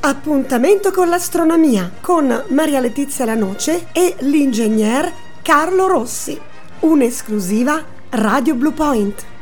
Appuntamento 0.00 0.92
con 0.92 1.08
l'astronomia 1.08 1.90
con 2.00 2.44
Maria 2.48 2.80
Letizia 2.80 3.24
Lanoce 3.24 3.88
e 3.92 4.14
l'ingegner 4.20 5.12
Carlo 5.42 5.86
Rossi. 5.86 6.38
Un'esclusiva 6.80 7.84
Radio 8.10 8.54
Blue 8.54 8.72
Point. 8.72 9.35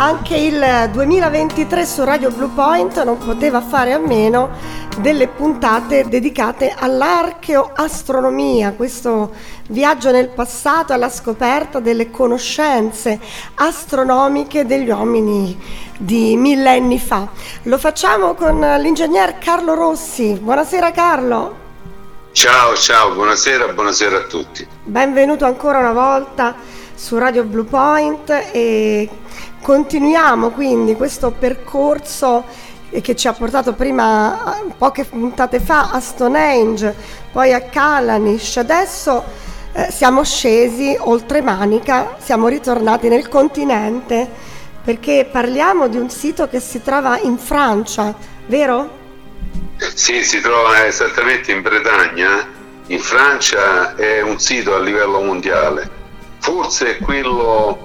Anche 0.00 0.36
il 0.36 0.90
2023 0.92 1.84
su 1.84 2.04
Radio 2.04 2.30
Blue 2.30 2.50
Point 2.54 3.02
non 3.02 3.18
poteva 3.18 3.60
fare 3.60 3.92
a 3.92 3.98
meno 3.98 4.50
delle 4.98 5.26
puntate 5.26 6.06
dedicate 6.06 6.72
all'archeoastronomia, 6.78 8.74
questo 8.74 9.34
viaggio 9.70 10.12
nel 10.12 10.28
passato 10.28 10.92
alla 10.92 11.08
scoperta 11.08 11.80
delle 11.80 12.12
conoscenze 12.12 13.18
astronomiche 13.56 14.64
degli 14.66 14.88
uomini 14.88 15.60
di 15.98 16.36
millenni 16.36 17.00
fa. 17.00 17.26
Lo 17.62 17.76
facciamo 17.76 18.34
con 18.34 18.60
l'ingegner 18.60 19.38
Carlo 19.38 19.74
Rossi. 19.74 20.38
Buonasera 20.40 20.92
Carlo. 20.92 21.56
Ciao, 22.30 22.76
ciao, 22.76 23.14
buonasera, 23.14 23.72
buonasera 23.72 24.16
a 24.16 24.22
tutti. 24.26 24.64
Benvenuto 24.84 25.44
ancora 25.44 25.78
una 25.78 25.92
volta 25.92 26.54
su 26.98 27.16
Radio 27.16 27.44
Blue 27.44 27.64
Point 27.64 28.28
e 28.52 29.08
Continuiamo 29.60 30.50
quindi 30.50 30.94
questo 30.94 31.30
percorso 31.30 32.42
che 33.02 33.14
ci 33.14 33.28
ha 33.28 33.34
portato 33.34 33.74
prima, 33.74 34.62
poche 34.78 35.04
puntate 35.04 35.60
fa, 35.60 35.90
a 35.90 36.00
Stonehenge, 36.00 36.94
poi 37.30 37.52
a 37.52 37.60
Kalanish. 37.60 38.56
Adesso 38.56 39.24
eh, 39.74 39.88
siamo 39.90 40.24
scesi 40.24 40.96
oltre 40.98 41.42
Manica, 41.42 42.16
siamo 42.18 42.48
ritornati 42.48 43.08
nel 43.08 43.28
continente 43.28 44.26
perché 44.82 45.28
parliamo 45.30 45.86
di 45.88 45.98
un 45.98 46.08
sito 46.08 46.48
che 46.48 46.60
si 46.60 46.80
trova 46.80 47.18
in 47.18 47.36
Francia, 47.36 48.14
vero? 48.46 48.96
Sì, 49.94 50.24
si 50.24 50.40
trova 50.40 50.86
esattamente 50.86 51.52
in 51.52 51.60
Bretagna. 51.60 52.56
In 52.86 53.00
Francia 53.00 53.94
è 53.96 54.22
un 54.22 54.38
sito 54.38 54.74
a 54.74 54.80
livello 54.80 55.20
mondiale. 55.20 55.97
Forse 56.48 56.96
è 56.96 56.98
quello 57.04 57.78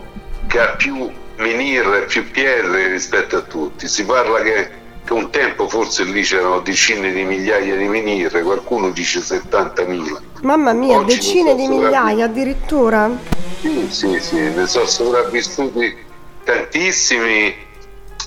che 0.48 0.58
ha 0.58 0.70
più 0.78 1.12
menhir 1.36 2.06
più 2.06 2.32
pietre 2.32 2.88
rispetto 2.88 3.36
a 3.36 3.42
tutti. 3.42 3.90
Si 3.90 4.06
parla 4.06 4.42
che, 4.42 4.70
che, 5.04 5.12
un 5.12 5.30
tempo 5.32 5.68
forse 5.68 6.06
lì 6.06 6.22
c'erano 6.22 6.62
decine 6.62 7.12
di 7.12 7.24
migliaia 7.24 7.76
di 7.76 7.90
menhir, 7.90 8.42
qualcuno 8.42 8.92
dice 8.92 9.20
70.000. 9.20 10.18
Mamma 10.44 10.72
mia, 10.72 10.96
Oggi 10.96 11.16
decine 11.16 11.56
di 11.56 11.68
migliaia 11.68 12.24
addirittura? 12.24 13.12
Sì, 13.60 13.88
sì, 13.90 14.18
sì, 14.22 14.38
ne 14.38 14.66
sono 14.66 14.86
sopravvissuti 14.86 15.98
tantissimi 16.46 17.54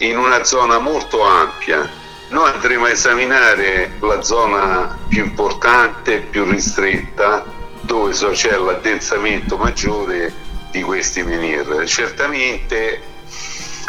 in 0.00 0.18
una 0.18 0.44
zona 0.44 0.78
molto 0.78 1.22
ampia. 1.22 1.88
Noi 2.28 2.50
andremo 2.50 2.84
a 2.84 2.90
esaminare 2.90 3.92
la 4.00 4.20
zona 4.20 4.98
più 5.08 5.24
importante, 5.24 6.18
più 6.28 6.44
ristretta, 6.44 7.55
dove 7.82 8.12
c'è 8.12 8.56
l'addensamento 8.56 9.56
maggiore 9.56 10.32
di 10.70 10.82
questi 10.82 11.22
menhir. 11.22 11.84
Certamente 11.86 13.02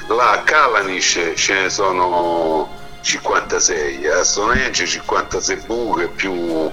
la 0.08 0.42
Kalanish 0.44 1.34
ce 1.36 1.54
ne 1.54 1.70
sono 1.70 2.70
56, 3.02 4.08
a 4.08 4.24
Stonehenge 4.24 4.86
56 4.86 5.56
buche 5.66 6.08
più 6.08 6.72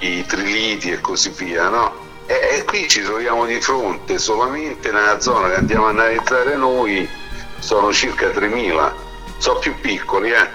i 0.00 0.24
triliti 0.26 0.90
e 0.90 1.00
così 1.00 1.30
via, 1.30 1.68
no? 1.68 2.08
E, 2.26 2.58
e, 2.58 2.64
qui 2.64 2.88
ci 2.88 3.02
troviamo 3.02 3.44
di 3.44 3.60
fronte 3.60 4.18
solamente 4.18 4.92
nella 4.92 5.20
zona 5.20 5.48
che 5.48 5.56
andiamo 5.56 5.86
a 5.86 5.90
analizzare 5.90 6.56
noi 6.56 7.08
sono 7.58 7.92
circa 7.92 8.28
3.000, 8.28 8.92
sono 9.38 9.58
più 9.58 9.74
piccoli, 9.80 10.30
eh? 10.30 10.48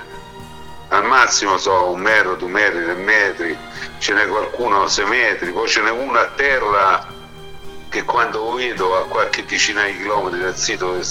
al 0.89 1.05
massimo 1.05 1.57
sono 1.57 1.89
un 1.91 1.99
metro, 1.99 2.35
due 2.35 2.49
metri, 2.49 2.83
tre 2.83 2.93
metri, 2.93 3.57
ce 4.05 4.13
n'è 4.13 4.27
qualcuno 4.27 4.83
a 4.83 4.87
6 4.87 5.05
metri, 5.05 5.51
poi 5.51 5.67
ce 5.67 5.81
n'è 5.81 5.89
uno 5.89 6.19
a 6.19 6.27
terra 6.35 7.07
che 7.89 8.03
quando 8.03 8.53
vedo 8.53 8.95
a 8.95 9.07
qualche 9.07 9.43
decina 9.45 9.85
di 9.85 9.97
chilometri 9.97 10.41
dal 10.41 10.55
sito 10.55 11.01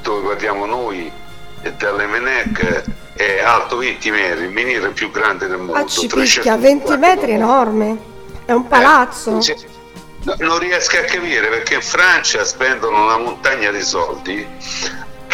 dove 0.00 0.20
guardiamo 0.22 0.64
noi 0.64 1.12
e 1.60 1.72
dall'Emenec 1.74 2.84
è 3.12 3.42
alto 3.42 3.76
20 3.76 4.10
metri, 4.10 4.44
il 4.44 4.50
miniere 4.50 4.92
più 4.92 5.10
grande 5.10 5.46
del 5.46 5.58
mondo. 5.58 5.74
Ah, 5.74 5.84
ci 5.84 6.06
picchia, 6.06 6.56
20 6.56 6.96
metri 6.96 7.32
è 7.32 7.34
enorme, 7.34 7.98
è 8.46 8.52
un 8.52 8.66
palazzo. 8.66 9.40
Eh, 9.40 10.36
non 10.38 10.58
riesco 10.58 10.96
a 10.96 11.02
capire 11.02 11.48
perché 11.48 11.74
in 11.74 11.82
Francia 11.82 12.46
spendono 12.46 13.04
una 13.04 13.18
montagna 13.18 13.70
di 13.70 13.82
soldi 13.82 14.46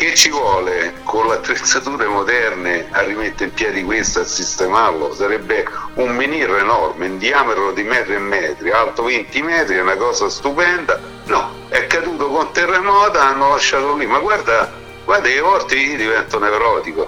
che 0.00 0.14
ci 0.14 0.30
vuole 0.30 0.94
con 1.04 1.26
le 1.26 1.34
attrezzature 1.34 2.06
moderne 2.06 2.86
a 2.90 3.02
rimettere 3.02 3.50
in 3.50 3.52
piedi 3.52 3.84
questo, 3.84 4.20
a 4.20 4.24
sistemarlo? 4.24 5.12
Sarebbe 5.12 5.66
un 5.96 6.16
menhir 6.16 6.48
enorme, 6.54 7.04
in 7.04 7.18
diametro 7.18 7.72
di 7.72 7.82
metri 7.82 8.14
e 8.14 8.18
metri, 8.18 8.70
alto 8.70 9.02
20 9.02 9.42
metri, 9.42 9.76
è 9.76 9.82
una 9.82 9.98
cosa 9.98 10.30
stupenda. 10.30 10.98
No, 11.24 11.50
è 11.68 11.86
caduto 11.86 12.28
con 12.28 12.50
terremoto, 12.50 13.18
hanno 13.18 13.50
lasciato 13.50 13.94
lì. 13.94 14.06
Ma 14.06 14.20
guarda, 14.20 14.72
guarda 15.04 15.28
che 15.28 15.40
volte 15.40 15.76
io 15.76 15.96
divento 15.98 16.38
nevrotico. 16.38 17.06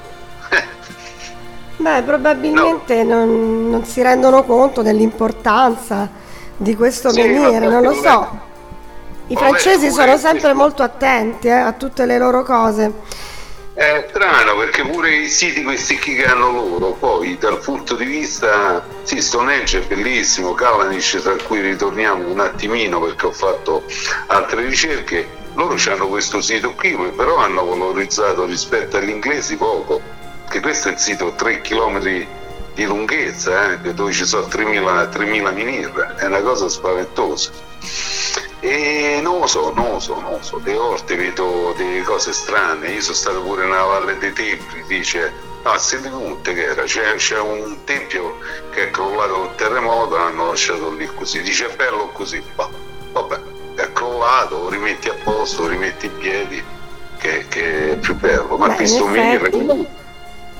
Beh, 1.78 2.02
probabilmente 2.02 3.04
no. 3.04 3.24
non, 3.24 3.70
non, 3.70 3.84
si 3.86 4.02
rendono 4.02 4.42
conto 4.42 4.82
dell'importanza 4.82 6.10
di 6.54 6.76
questo 6.76 7.08
sì, 7.08 7.22
menhir, 7.22 7.62
non 7.62 7.82
lo 7.84 7.94
so. 7.94 8.50
I 9.28 9.36
francesi 9.36 9.90
sono 9.90 10.16
sempre 10.16 10.52
molto 10.52 10.82
attenti 10.82 11.46
eh, 11.46 11.52
a 11.52 11.72
tutte 11.72 12.04
le 12.06 12.18
loro 12.18 12.42
cose. 12.42 12.92
È 13.74 14.06
strano 14.10 14.56
perché 14.56 14.84
pure 14.84 15.14
i 15.14 15.28
siti 15.28 15.62
questi 15.62 15.96
che 15.96 16.26
hanno 16.26 16.50
loro, 16.50 16.92
poi 16.92 17.38
dal 17.38 17.58
punto 17.58 17.94
di 17.94 18.04
vista, 18.04 18.84
sì, 19.02 19.22
Stonehenge 19.22 19.78
è 19.78 19.86
bellissimo, 19.86 20.52
Kalanish 20.52 21.20
tra 21.22 21.36
cui 21.46 21.60
ritorniamo 21.60 22.28
un 22.28 22.40
attimino 22.40 23.00
perché 23.00 23.26
ho 23.26 23.32
fatto 23.32 23.84
altre 24.26 24.66
ricerche, 24.66 25.26
loro 25.54 25.76
hanno 25.90 26.08
questo 26.08 26.42
sito 26.42 26.74
qui, 26.74 26.94
però 27.16 27.36
hanno 27.36 27.64
valorizzato 27.64 28.44
rispetto 28.44 28.98
agli 28.98 29.08
inglesi 29.08 29.56
poco, 29.56 30.02
che 30.50 30.60
questo 30.60 30.88
è 30.88 30.92
il 30.92 30.98
sito 30.98 31.32
3 31.34 31.62
km 31.62 32.26
di 32.74 32.84
lunghezza, 32.84 33.72
eh, 33.72 33.94
dove 33.94 34.12
ci 34.12 34.24
sono 34.24 34.46
3.000, 34.46 35.08
3.000 35.10 35.52
minir, 35.52 36.14
è 36.18 36.26
una 36.26 36.40
cosa 36.40 36.68
spaventosa. 36.68 37.50
E 38.60 39.18
non 39.20 39.40
lo 39.40 39.46
so, 39.46 39.72
non 39.74 39.90
lo 39.90 39.98
so, 39.98 40.20
non 40.20 40.32
lo 40.32 40.42
so, 40.42 40.58
delle 40.58 40.78
volte 40.78 41.16
vedo 41.16 41.74
delle 41.76 42.02
cose 42.02 42.32
strane, 42.32 42.90
io 42.90 43.00
sono 43.00 43.16
stato 43.16 43.42
pure 43.42 43.64
nella 43.64 43.82
Valle 43.82 44.16
dei 44.18 44.32
Templi, 44.32 44.84
dice, 44.86 45.32
ah, 45.64 45.78
siete 45.78 46.08
Monte 46.08 46.54
che 46.54 46.62
era, 46.66 46.84
c'è, 46.84 47.16
c'è, 47.16 47.40
un 47.40 47.78
tempio 47.84 48.38
che 48.70 48.84
è 48.84 48.90
crollato 48.90 49.32
col 49.34 49.54
terremoto, 49.56 50.16
l'hanno 50.16 50.50
lasciato 50.50 50.92
lì 50.92 51.08
così, 51.12 51.42
dice 51.42 51.70
è 51.70 51.74
bello 51.74 52.10
così, 52.12 52.40
bah, 52.54 52.70
vabbè, 53.10 53.40
è 53.74 53.92
crollato, 53.92 54.68
rimetti 54.68 55.08
a 55.08 55.14
posto, 55.24 55.66
rimetti 55.66 56.06
in 56.06 56.16
piedi, 56.18 56.62
che, 57.18 57.46
che 57.48 57.92
è 57.92 57.96
più 57.96 58.14
bello, 58.14 58.56
ma 58.56 58.68
Beh, 58.68 58.76
visto 58.76 59.04
un 59.04 59.86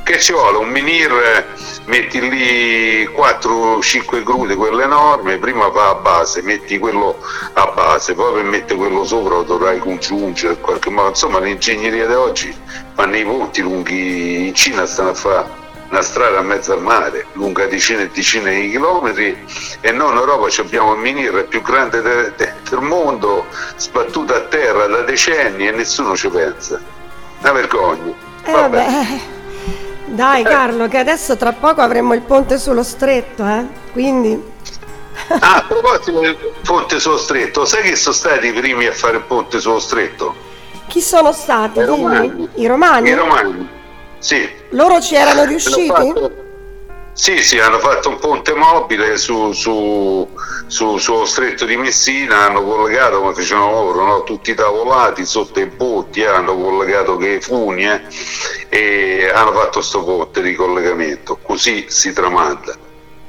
che 0.04 0.18
ci 0.18 0.32
vuole? 0.32 0.58
Un 0.58 0.68
menhir 0.68 1.44
metti 1.86 2.20
lì 2.20 3.04
4-5 3.06 4.22
grude 4.22 4.54
quelle 4.54 4.84
enorme 4.84 5.38
prima 5.38 5.68
va 5.68 5.90
a 5.90 5.94
base 5.94 6.42
metti 6.42 6.78
quello 6.78 7.18
a 7.54 7.66
base 7.74 8.14
poi 8.14 8.34
per 8.34 8.44
mettere 8.44 8.76
quello 8.76 9.04
sopra 9.04 9.34
lo 9.36 9.42
dovrai 9.42 9.78
congiungere 9.78 10.54
in 10.54 10.60
qualche 10.60 10.90
modo. 10.90 11.08
Insomma 11.08 11.38
l'ingegneria 11.40 12.06
di 12.06 12.14
oggi 12.14 12.54
fanno 12.94 13.16
i 13.16 13.24
ponti 13.24 13.62
lunghi 13.62 14.48
in 14.48 14.54
Cina 14.54 14.86
stanno 14.86 15.10
a 15.10 15.14
fare 15.14 15.60
una 15.90 16.02
strada 16.02 16.38
a 16.38 16.42
mezzo 16.42 16.72
al 16.72 16.80
mare 16.80 17.26
lunga 17.32 17.66
decine 17.66 18.04
e 18.04 18.10
decine 18.10 18.54
di 18.54 18.70
chilometri 18.70 19.36
e 19.82 19.92
noi 19.92 20.12
in 20.12 20.16
Europa 20.16 20.48
abbiamo 20.62 20.94
il 20.94 21.00
menhir 21.00 21.46
più 21.48 21.60
grande 21.60 22.00
de- 22.00 22.32
de- 22.36 22.52
del 22.70 22.80
mondo 22.80 23.44
sbattuto 23.76 24.34
a 24.34 24.40
terra 24.40 24.86
da 24.86 25.02
decenni 25.02 25.68
e 25.68 25.70
nessuno 25.70 26.16
ci 26.16 26.28
pensa. 26.28 26.80
Una 27.40 27.52
vergogna. 27.52 28.14
Eh, 28.44 28.52
vabbè. 28.52 29.31
Dai 30.12 30.42
Carlo, 30.44 30.88
che 30.88 30.98
adesso 30.98 31.38
tra 31.38 31.52
poco 31.52 31.80
avremo 31.80 32.12
il 32.12 32.20
ponte 32.20 32.58
sullo 32.58 32.82
stretto, 32.82 33.46
eh? 33.46 33.64
Quindi... 33.92 34.50
Ah, 35.40 35.56
a 35.56 35.64
proposito 35.66 36.20
del 36.20 36.36
ponte 36.62 37.00
sullo 37.00 37.16
stretto, 37.16 37.64
sai 37.64 37.82
che 37.82 37.96
sono 37.96 38.14
stati 38.14 38.48
i 38.48 38.52
primi 38.52 38.86
a 38.86 38.92
fare 38.92 39.16
il 39.16 39.22
ponte 39.22 39.58
sullo 39.58 39.80
stretto? 39.80 40.34
Chi 40.86 41.00
sono 41.00 41.32
stati? 41.32 41.78
I 41.78 41.84
romani. 41.84 42.48
I 42.56 42.66
romani? 42.66 43.08
I 43.08 43.14
romani, 43.14 43.68
sì. 44.18 44.46
Loro 44.70 45.00
ci 45.00 45.14
erano 45.14 45.44
riusciti? 45.44 46.40
Sì, 47.14 47.42
sì, 47.42 47.58
hanno 47.58 47.78
fatto 47.78 48.08
un 48.08 48.18
ponte 48.18 48.54
mobile 48.54 49.18
su, 49.18 49.52
su, 49.52 50.26
su, 50.66 50.96
sullo 50.96 51.26
stretto 51.26 51.66
di 51.66 51.76
Messina, 51.76 52.46
hanno 52.46 52.62
collegato 52.62 53.20
come 53.20 53.34
facevano 53.34 53.70
loro, 53.70 54.06
no? 54.06 54.22
tutti 54.24 54.50
i 54.52 54.54
tavolati 54.54 55.26
sotto 55.26 55.60
i 55.60 55.66
botti, 55.66 56.22
eh, 56.22 56.26
hanno 56.28 56.56
collegato 56.56 57.18
che 57.18 57.34
i 57.34 57.40
funi 57.42 57.84
eh, 57.84 58.00
e 58.70 59.30
hanno 59.30 59.52
fatto 59.52 59.80
questo 59.80 60.02
ponte 60.02 60.40
di 60.40 60.54
collegamento, 60.54 61.38
così 61.42 61.84
si 61.88 62.14
tramanda. 62.14 62.74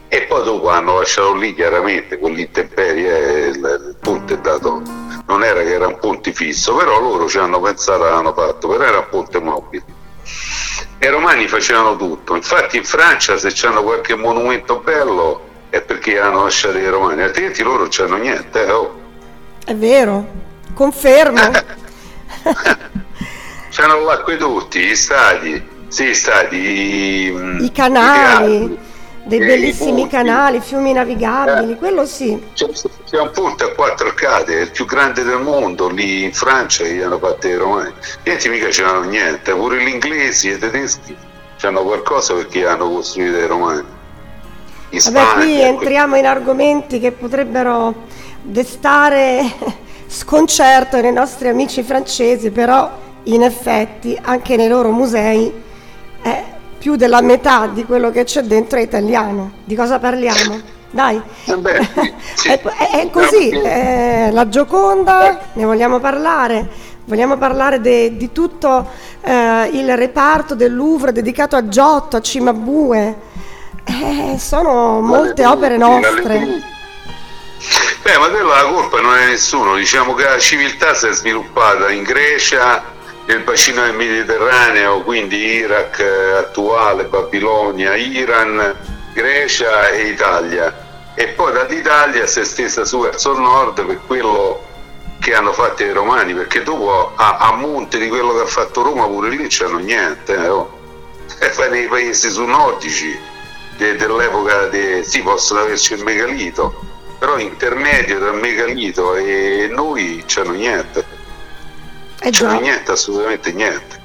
E 0.07 0.21
poi 0.27 0.43
dopo 0.45 0.69
hanno 0.69 0.99
lasciato 0.99 1.33
lì 1.35 1.53
chiaramente 1.53 2.17
con 2.17 2.31
l'intemperie, 2.31 3.47
eh, 3.47 3.47
il 3.49 3.97
ponte 3.99 4.35
è 4.35 4.37
dato, 4.37 4.81
non 5.27 5.43
era 5.43 5.61
che 5.61 5.73
era 5.73 5.87
un 5.87 5.99
ponte 5.99 6.31
fisso, 6.31 6.73
però 6.73 7.01
loro 7.01 7.27
ci 7.27 7.37
hanno 7.37 7.59
pensato, 7.59 8.03
l'hanno 8.03 8.33
fatto, 8.33 8.69
però 8.69 8.83
era 8.85 8.99
un 8.99 9.07
ponte 9.09 9.39
mobile 9.41 10.01
i 10.99 11.07
romani 11.07 11.47
facevano 11.47 11.95
tutto, 11.95 12.35
infatti 12.35 12.77
in 12.77 12.85
Francia 12.85 13.37
se 13.37 13.53
hanno 13.67 13.83
qualche 13.83 14.15
monumento 14.15 14.79
bello 14.79 15.49
è 15.69 15.81
perché 15.81 16.19
hanno 16.19 16.43
lasciato 16.43 16.77
i 16.77 16.87
romani, 16.87 17.23
altrimenti 17.23 17.63
loro 17.63 17.89
non 17.89 18.07
hanno 18.07 18.17
niente. 18.17 18.65
Eh, 18.65 18.71
oh. 18.71 19.01
È 19.65 19.75
vero, 19.75 20.27
confermo. 20.73 21.39
c'hanno 23.71 23.99
l'acquedotti, 24.03 24.79
gli 24.79 24.95
stadi, 24.95 25.61
sì, 25.87 26.05
gli 26.05 26.13
stadi, 26.13 26.57
i, 26.57 27.65
i 27.65 27.71
canali. 27.71 28.63
I 28.63 28.77
dei 29.23 29.39
bellissimi 29.39 30.07
canali, 30.07 30.59
fiumi 30.59 30.93
navigabili, 30.93 31.73
eh, 31.73 31.77
quello 31.77 32.05
sì. 32.05 32.41
C'è, 32.53 32.67
c'è, 32.69 33.19
un 33.19 33.31
ponte 33.31 33.63
a 33.63 33.69
quattro 33.69 34.07
arcate, 34.07 34.53
il 34.53 34.71
più 34.71 34.85
grande 34.85 35.23
del 35.23 35.39
mondo, 35.39 35.87
lì 35.87 36.23
in 36.23 36.33
Francia 36.33 36.83
gli 36.83 36.99
hanno 36.99 37.19
fatto 37.19 37.47
i 37.47 37.55
romani. 37.55 37.93
Niente 38.23 38.49
mica 38.49 38.67
c'hanno 38.69 39.03
niente, 39.03 39.53
pure 39.53 39.81
gli 39.83 39.87
inglesi 39.87 40.49
e 40.49 40.53
i 40.55 40.59
tedeschi 40.59 41.15
hanno 41.61 41.83
qualcosa 41.83 42.33
perché 42.33 42.65
hanno 42.65 42.89
costruito 42.89 43.37
i 43.37 43.47
romani. 43.47 43.83
In 44.89 44.99
Vabbè, 45.01 45.41
qui 45.41 45.61
entriamo 45.61 46.17
in 46.17 46.25
argomenti 46.25 46.99
che 46.99 47.11
potrebbero 47.11 47.93
destare 48.41 49.41
sconcerto 50.07 51.01
nei 51.01 51.13
nostri 51.13 51.47
amici 51.47 51.81
francesi, 51.81 52.51
però 52.51 52.91
in 53.23 53.41
effetti 53.41 54.19
anche 54.21 54.57
nei 54.57 54.67
loro 54.67 54.91
musei 54.91 55.51
eh, 56.21 56.43
più 56.83 56.97
della 56.97 57.21
metà 57.21 57.67
di 57.67 57.85
quello 57.85 58.11
che 58.11 58.25
c'è 58.25 58.41
dentro 58.41 58.77
è 58.77 58.81
italiano. 58.81 59.53
Di 59.63 59.73
cosa 59.73 59.99
parliamo? 59.99 60.59
Dai, 60.91 61.19
eh 61.45 61.55
beh, 61.55 61.89
sì. 62.35 62.49
è, 62.49 62.59
è, 62.59 63.09
così, 63.09 63.51
è 63.51 64.29
la 64.33 64.49
Gioconda, 64.49 65.39
ne 65.53 65.63
vogliamo 65.63 66.01
parlare, 66.01 66.69
vogliamo 67.05 67.37
parlare 67.37 67.79
de, 67.79 68.17
di 68.17 68.33
tutto 68.33 68.85
eh, 69.21 69.69
il 69.71 69.95
reparto 69.95 70.55
del 70.55 70.75
Louvre 70.75 71.13
dedicato 71.13 71.55
a 71.55 71.69
Giotto, 71.69 72.17
a 72.17 72.21
Cimabue, 72.21 73.15
eh, 73.85 74.35
sono 74.37 74.99
molte 74.99 75.45
opere 75.45 75.77
nostre. 75.77 76.37
Beh, 78.01 78.17
ma 78.17 78.27
quella 78.27 78.61
la 78.61 78.69
colpa 78.69 78.99
non 78.99 79.15
è 79.15 79.27
nessuno, 79.27 79.75
diciamo 79.75 80.13
che 80.15 80.25
la 80.25 80.37
civiltà 80.37 80.93
si 80.93 81.07
è 81.07 81.13
sviluppata 81.13 81.89
in 81.91 82.03
Grecia, 82.03 82.83
nel 83.25 83.43
bacino 83.43 83.83
del 83.83 83.95
Mediterraneo, 83.95 85.01
quindi 85.01 85.37
Iraq 85.37 85.99
eh, 85.99 86.31
attuale, 86.37 87.05
Babilonia, 87.05 87.95
Iran, 87.95 88.75
Grecia 89.13 89.89
e 89.89 90.07
Italia. 90.07 90.81
E 91.15 91.27
poi 91.27 91.53
dall'Italia 91.53 92.25
si 92.25 92.39
è 92.39 92.43
stesa 92.43 92.85
su 92.85 92.99
verso 92.99 93.33
il 93.33 93.39
nord 93.39 93.85
per 93.85 93.99
quello 94.05 94.71
che 95.19 95.33
hanno 95.33 95.53
fatto 95.53 95.83
i 95.83 95.91
romani, 95.91 96.33
perché 96.33 96.63
dopo 96.63 97.13
a, 97.15 97.37
a 97.37 97.53
monte 97.53 97.97
di 97.97 98.09
quello 98.09 98.33
che 98.33 98.41
ha 98.41 98.45
fatto 98.45 98.81
Roma 98.81 99.05
pure 99.05 99.29
lì 99.29 99.45
c'hanno 99.47 99.77
niente. 99.77 100.35
Eh, 100.35 100.47
oh. 100.49 100.79
nei 101.69 101.87
paesi 101.87 102.29
su 102.29 102.43
nordici 102.43 103.17
de, 103.77 103.95
dell'epoca 103.95 104.65
de, 104.65 105.03
sì 105.03 105.21
possono 105.21 105.61
averci 105.61 105.93
il 105.93 106.03
megalito, 106.03 106.81
però 107.17 107.37
intermedio 107.37 108.19
tra 108.19 108.31
megalito 108.33 109.15
e 109.15 109.69
noi 109.71 110.23
c'hanno 110.25 110.51
niente. 110.51 111.12
Eh 112.25 112.31
cioè, 112.31 112.57
niente, 112.61 112.89
assolutamente 112.89 113.51
niente. 113.51 114.01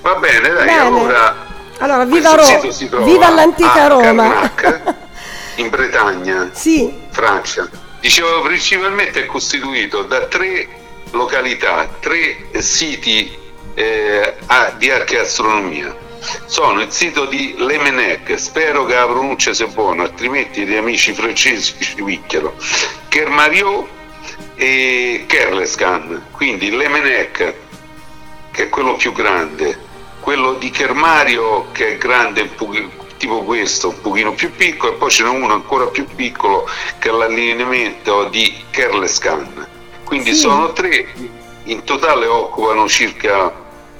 Va 0.00 0.14
bene, 0.14 0.48
dai, 0.48 0.64
bene. 0.64 0.80
allora... 0.80 1.50
Allora, 1.78 2.04
viva, 2.06 2.34
Ro- 2.34 3.02
viva 3.02 3.28
l'antica 3.28 3.88
Roma! 3.88 4.50
Carnac, 4.54 4.94
in 5.56 5.68
Bretagna, 5.68 6.48
sì. 6.52 6.98
Francia. 7.10 7.68
Dicevo, 8.00 8.40
principalmente 8.40 9.24
è 9.24 9.26
costituito 9.26 10.02
da 10.04 10.22
tre 10.26 10.66
località, 11.10 11.88
tre 12.00 12.48
siti 12.60 13.36
eh, 13.74 14.34
di 14.78 14.90
archeastronomia. 14.90 15.94
Sono 16.46 16.80
il 16.80 16.90
sito 16.90 17.26
di 17.26 17.54
Lemenec, 17.58 18.38
spero 18.38 18.86
che 18.86 18.94
la 18.94 19.04
pronuncia 19.04 19.52
sia 19.52 19.66
buona, 19.66 20.04
altrimenti 20.04 20.64
gli 20.64 20.76
amici 20.76 21.12
francesi 21.12 21.74
ci 21.80 22.02
picchiano. 22.02 22.54
Kermariot 23.08 24.00
e 24.62 25.24
Kerlescan, 25.26 26.26
quindi 26.30 26.70
l'Emenec 26.70 27.54
che 28.52 28.62
è 28.62 28.68
quello 28.68 28.94
più 28.94 29.10
grande, 29.10 29.76
quello 30.20 30.52
di 30.52 30.70
Kermario 30.70 31.72
che 31.72 31.94
è 31.94 31.98
grande 31.98 32.48
tipo 33.16 33.42
questo, 33.42 33.88
un 33.88 34.00
pochino 34.00 34.34
più 34.34 34.52
piccolo 34.52 34.92
e 34.92 34.96
poi 34.98 35.10
ce 35.10 35.24
n'è 35.24 35.30
uno 35.30 35.52
ancora 35.52 35.86
più 35.86 36.06
piccolo 36.14 36.68
che 37.00 37.08
è 37.08 37.12
l'allineamento 37.12 38.28
di 38.28 38.54
Kerlescan. 38.70 39.66
Quindi 40.04 40.32
sì. 40.32 40.42
sono 40.42 40.72
tre, 40.72 41.12
in 41.64 41.82
totale 41.82 42.26
occupano 42.26 42.86
circa 42.88 43.52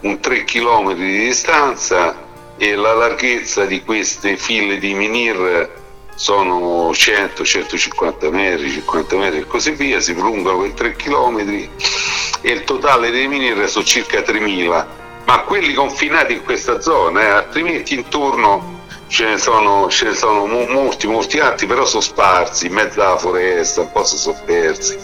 un 0.03 0.20
3 0.20 0.44
km 0.44 0.94
di 0.94 1.25
distanza 1.25 2.17
e 2.56 2.76
la 2.76 2.94
larghezza 2.94 3.65
di 3.65 3.82
queste 3.82 4.37
file 4.37 4.79
di 4.79 4.94
menhir 4.94 5.81
sono 6.22 6.92
100-150 6.92 8.30
metri, 8.30 8.70
50 8.70 9.16
metri 9.16 9.38
e 9.40 9.44
così 9.44 9.72
via, 9.72 9.98
si 9.98 10.14
prolungano 10.14 10.60
per 10.60 10.70
3 10.70 10.92
km 10.94 11.40
e 11.40 12.52
il 12.52 12.62
totale 12.62 13.10
dei 13.10 13.26
miniere 13.26 13.66
sono 13.66 13.84
circa 13.84 14.20
3.000, 14.20 14.86
ma 15.24 15.40
quelli 15.40 15.74
confinati 15.74 16.34
in 16.34 16.44
questa 16.44 16.80
zona, 16.80 17.22
eh, 17.22 17.30
altrimenti 17.30 17.94
intorno 17.94 18.84
ce 19.08 19.30
ne 19.30 19.38
sono, 19.38 19.88
ce 19.88 20.10
ne 20.10 20.14
sono 20.14 20.46
molti, 20.46 21.08
molti 21.08 21.40
altri, 21.40 21.66
però 21.66 21.84
sono 21.84 22.00
sparsi 22.02 22.66
in 22.66 22.74
mezzo 22.74 23.02
alla 23.02 23.19
foresta, 23.19 23.80
un 23.80 23.90
po' 23.90 24.04
sono 24.04 24.38
persi, 24.44 24.96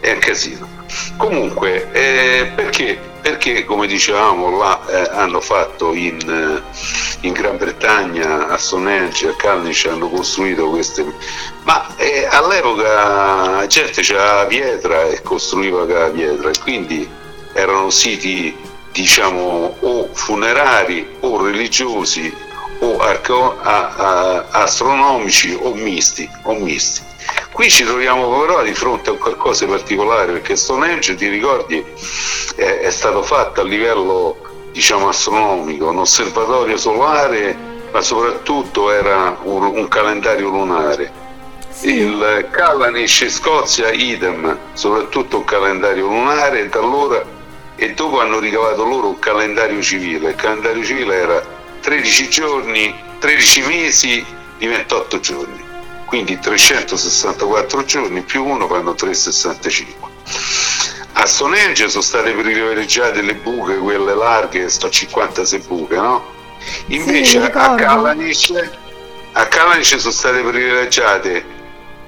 è 0.00 0.12
un 0.12 0.18
casino. 0.18 0.66
Comunque, 1.18 1.92
eh, 1.92 2.52
perché? 2.54 3.12
Perché, 3.24 3.64
come 3.64 3.86
dicevamo, 3.86 4.54
là 4.58 4.78
eh, 4.86 5.08
hanno 5.16 5.40
fatto 5.40 5.94
in, 5.94 6.18
eh, 6.28 7.26
in, 7.26 7.32
Gran 7.32 7.56
Bretagna, 7.56 8.48
a 8.48 8.58
Stonehenge, 8.58 9.28
a 9.28 9.34
Calnice, 9.34 9.88
hanno 9.88 10.10
costruito 10.10 10.68
queste... 10.68 11.06
Ma 11.62 11.96
eh, 11.96 12.26
all'epoca 12.30 13.66
gente 13.66 14.02
c'era 14.02 14.34
la 14.42 14.44
pietra 14.44 15.04
e 15.04 15.22
costruiva 15.22 15.86
la 15.86 16.10
pietra, 16.10 16.50
e 16.50 16.58
quindi 16.60 17.08
erano 17.54 17.88
siti, 17.88 18.54
diciamo, 18.92 19.74
o 19.80 20.10
funerari 20.12 21.16
o 21.20 21.42
religiosi 21.42 22.30
o 22.80 22.98
arco- 22.98 23.56
a- 23.62 23.94
a- 23.96 24.44
astronomici 24.50 25.58
o 25.62 25.72
misti, 25.72 26.28
o 26.42 26.52
misti. 26.56 27.00
Qui 27.54 27.70
ci 27.70 27.84
troviamo 27.84 28.28
però 28.40 28.62
di 28.62 28.74
fronte 28.74 29.10
a 29.10 29.12
qualcosa 29.14 29.64
di 29.64 29.70
particolare 29.70 30.32
perché 30.32 30.56
Stonehenge, 30.56 31.14
ti 31.14 31.28
ricordi, 31.28 31.84
è, 32.56 32.80
è 32.80 32.90
stato 32.90 33.22
fatto 33.22 33.60
a 33.60 33.64
livello 33.64 34.36
diciamo 34.72 35.08
astronomico, 35.08 35.88
un 35.90 35.98
osservatorio 35.98 36.76
solare, 36.76 37.56
ma 37.92 38.00
soprattutto 38.00 38.90
era 38.90 39.38
un, 39.44 39.62
un 39.62 39.86
calendario 39.86 40.48
lunare. 40.48 41.12
Sì. 41.70 41.92
Il 41.92 42.48
Callanish 42.50 43.20
in 43.20 43.30
Scozia 43.30 43.92
idem, 43.92 44.58
soprattutto 44.72 45.38
un 45.38 45.44
calendario 45.44 46.06
lunare 46.06 46.68
da 46.68 46.80
allora 46.80 47.22
e 47.76 47.92
dopo 47.94 48.20
hanno 48.20 48.40
ricavato 48.40 48.84
loro 48.84 49.08
un 49.08 49.18
calendario 49.20 49.80
civile. 49.80 50.30
Il 50.30 50.34
calendario 50.34 50.82
civile 50.82 51.14
era 51.14 51.42
13 51.82 52.28
giorni, 52.28 52.94
13 53.20 53.62
mesi 53.62 54.26
di 54.58 54.66
28 54.66 55.20
giorni 55.20 55.73
quindi 56.14 56.38
364 56.38 57.84
giorni 57.84 58.22
più 58.22 58.44
1 58.44 58.68
fanno 58.68 58.94
365. 58.94 60.10
A 61.14 61.26
Stonehenge 61.26 61.88
sono 61.88 62.04
state 62.04 62.30
privilegiate 62.30 63.20
le 63.20 63.34
buche, 63.34 63.78
quelle 63.78 64.14
larghe, 64.14 64.68
sto 64.68 64.88
56 64.88 65.58
buche, 65.66 65.96
no? 65.96 66.32
Invece 66.86 67.40
sì, 67.40 68.56
a 69.32 69.46
Kalanic 69.48 69.98
sono 69.98 70.12
state 70.12 70.40
privilegiate 70.40 71.44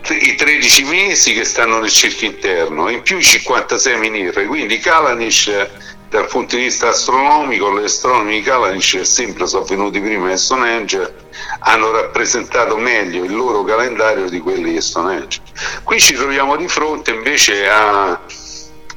i 0.09 0.37
13 0.37 0.85
mesi 0.85 1.33
che 1.33 1.45
stanno 1.45 1.81
nel 1.81 1.91
cerchio 1.91 2.29
interno, 2.29 2.89
in 2.89 3.03
più 3.03 3.19
i 3.19 3.25
56 3.25 3.99
minire, 3.99 4.47
quindi 4.47 4.79
Kalanic 4.79 5.69
dal 6.09 6.27
punto 6.27 6.57
di 6.57 6.63
vista 6.63 6.89
astronomico, 6.89 7.79
gli 7.79 7.85
astronomi 7.85 8.37
di 8.37 8.43
Kalanic 8.43 9.05
sempre 9.05 9.47
sono 9.47 9.65
venuti 9.65 10.01
prima 10.01 10.31
di 10.31 10.37
Stonehenge, 10.37 11.15
hanno 11.61 11.91
rappresentato 11.91 12.77
meglio 12.77 13.25
il 13.25 13.35
loro 13.35 13.65
calendario 13.65 14.29
di 14.29 14.39
quelli 14.41 14.73
di 14.73 14.81
Stonehenge. 14.81 15.41
Qui 15.83 16.01
ci 16.01 16.15
troviamo 16.15 16.57
di 16.57 16.69
fronte 16.69 17.11
invece 17.11 17.69
a, 17.69 18.21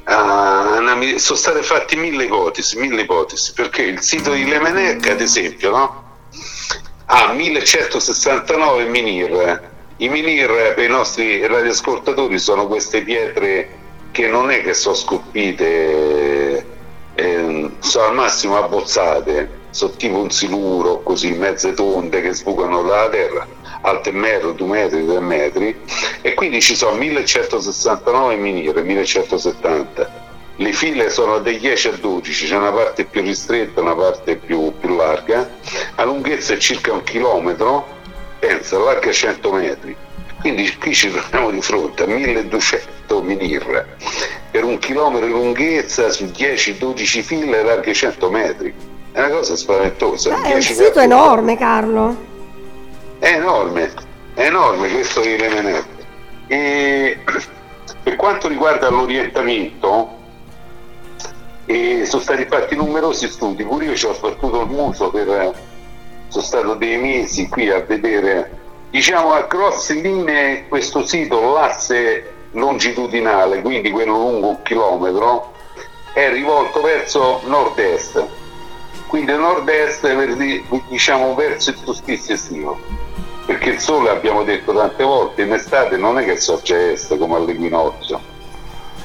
a 0.03 0.77
una, 0.77 1.17
sono 1.17 1.37
state 1.37 1.63
fatte 1.63 1.95
mille 1.95 2.25
ipotesi, 2.25 2.77
mille 2.77 3.01
ipotesi, 3.01 3.53
perché 3.53 3.81
il 3.81 4.01
sito 4.01 4.31
di 4.31 4.45
Lemenec, 4.45 5.07
ad 5.09 5.21
esempio, 5.21 5.71
no? 5.71 6.03
ha 7.11 7.33
1169 7.33 8.85
Minir. 8.85 9.67
I 9.97 10.09
Minir 10.09 10.73
per 10.75 10.83
i 10.83 10.87
nostri 10.87 11.45
radioascoltatori 11.45 12.37
sono 12.37 12.67
queste 12.67 13.01
pietre 13.01 13.77
che 14.11 14.27
non 14.27 14.51
è 14.51 14.61
che 14.61 14.73
sono 14.73 14.95
scolpite, 14.95 16.28
sono 17.79 18.05
al 18.05 18.13
massimo 18.15 18.57
abbozzate, 18.57 19.57
sono 19.69 19.91
tipo 19.91 20.17
un 20.17 20.31
siluro, 20.31 21.01
così 21.01 21.31
mezze 21.31 21.73
tonde 21.73 22.21
che 22.21 22.33
sbucano 22.33 22.83
dalla 22.83 23.09
terra, 23.09 23.47
alte 23.81 24.11
metro, 24.11 24.51
due 24.51 24.67
metri, 24.67 25.05
tre 25.05 25.19
metri, 25.19 25.79
e 26.21 26.33
quindi 26.33 26.61
ci 26.61 26.75
sono 26.75 26.95
1169 26.97 28.35
Minir, 28.35 28.81
1170 28.81 30.27
le 30.59 30.73
file 30.73 31.09
sono 31.09 31.39
dai 31.39 31.57
10 31.57 31.87
a 31.87 31.91
12, 31.91 32.47
c'è 32.47 32.57
una 32.57 32.71
parte 32.71 33.05
più 33.05 33.21
ristretta, 33.21 33.79
una 33.79 33.95
parte 33.95 34.35
più, 34.35 34.73
più 34.77 34.93
larga, 34.93 35.49
la 35.95 36.03
lunghezza 36.03 36.53
è 36.53 36.57
circa 36.57 36.91
un 36.91 37.01
chilometro, 37.03 37.87
pensa, 38.39 38.77
larga 38.77 39.09
100 39.09 39.51
metri. 39.53 39.95
Quindi 40.41 40.75
qui 40.77 40.93
ci 40.93 41.09
troviamo 41.11 41.51
di 41.51 41.61
fronte 41.61 42.03
a 42.03 42.07
1200 42.07 42.98
minir 43.21 43.85
per 44.51 44.63
un 44.63 44.77
chilometro 44.77 45.25
di 45.25 45.31
lunghezza 45.31 46.09
su 46.09 46.25
10-12 46.25 47.21
file 47.21 47.63
larghe 47.63 47.93
100 47.93 48.29
metri. 48.29 48.73
È 49.11 49.19
una 49.19 49.29
cosa 49.29 49.55
spaventosa. 49.55 50.43
Eh, 50.43 50.51
è 50.51 50.53
un 50.55 50.61
sito 50.61 50.99
enorme, 50.99 51.57
Carlo. 51.57 52.15
È 53.19 53.27
enorme, 53.27 53.91
è 54.33 54.45
enorme 54.45 54.89
questo 54.89 55.21
di 55.21 55.37
Lemenette. 55.37 56.05
E 56.47 57.19
per 58.03 58.15
quanto 58.15 58.47
riguarda 58.47 58.89
l'orientamento, 58.89 60.17
e 61.65 62.05
sono 62.05 62.21
stati 62.21 62.45
fatti 62.45 62.75
numerosi 62.75 63.27
studi, 63.27 63.63
pure 63.63 63.85
io 63.85 63.95
ci 63.95 64.05
ho 64.05 64.13
sbattuto 64.13 64.61
il 64.61 64.69
muso 64.69 65.09
per 65.09 65.53
sono 66.29 66.43
stato 66.43 66.75
dei 66.75 66.97
mesi 66.97 67.49
qui 67.49 67.69
a 67.69 67.81
vedere 67.81 68.57
diciamo 68.91 69.33
a 69.33 69.41
grosse 69.41 69.95
linee 69.95 70.67
questo 70.67 71.05
sito 71.05 71.53
l'asse 71.53 72.38
longitudinale 72.51 73.61
quindi 73.61 73.91
quello 73.91 74.17
lungo 74.17 74.47
un 74.49 74.61
chilometro 74.63 75.53
è 76.13 76.29
rivolto 76.31 76.81
verso 76.81 77.41
nord-est. 77.45 78.25
Quindi 79.07 79.31
nord-est 79.33 80.07
diciamo 80.87 81.33
verso 81.35 81.69
il 81.69 81.77
solstizio 81.83 82.33
estivo. 82.33 82.79
Perché 83.45 83.69
il 83.69 83.79
sole 83.79 84.09
abbiamo 84.09 84.43
detto 84.43 84.73
tante 84.73 85.03
volte 85.03 85.43
in 85.43 85.53
estate 85.53 85.97
non 85.97 86.19
è 86.19 86.25
che 86.25 86.37
sorge 86.37 86.91
est 86.91 87.17
come 87.17 87.35
all'equinozio 87.35 88.19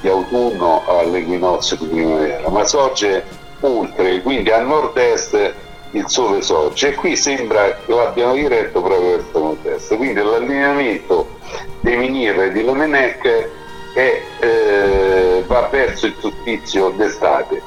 di 0.01 0.09
autunno 0.09 0.83
all'equinozio 0.87 1.77
di 1.77 1.87
primavera, 1.87 2.49
ma 2.51 2.65
sorge 2.65 3.25
oltre, 3.61 4.21
quindi 4.21 4.51
a 4.51 4.61
nord-est 4.61 5.55
il 5.95 6.05
sole 6.09 6.43
sorge 6.43 6.89
e 6.89 6.95
qui 6.95 7.17
sembra 7.17 7.77
che 7.85 7.93
l'abbiano 7.93 8.35
diretto 8.35 8.81
proprio 8.81 9.17
verso 9.17 9.39
nord-est. 9.39 9.97
Quindi 9.97 10.21
l'allineamento 10.21 11.39
dei 11.81 11.97
Minir 11.97 12.53
di 12.53 12.65
Lemenec 12.65 13.49
è, 13.95 14.23
eh, 14.41 15.45
va 15.47 15.69
verso 15.71 16.07
il 16.07 16.15
solstizio 16.19 16.91
d'estate. 16.91 17.63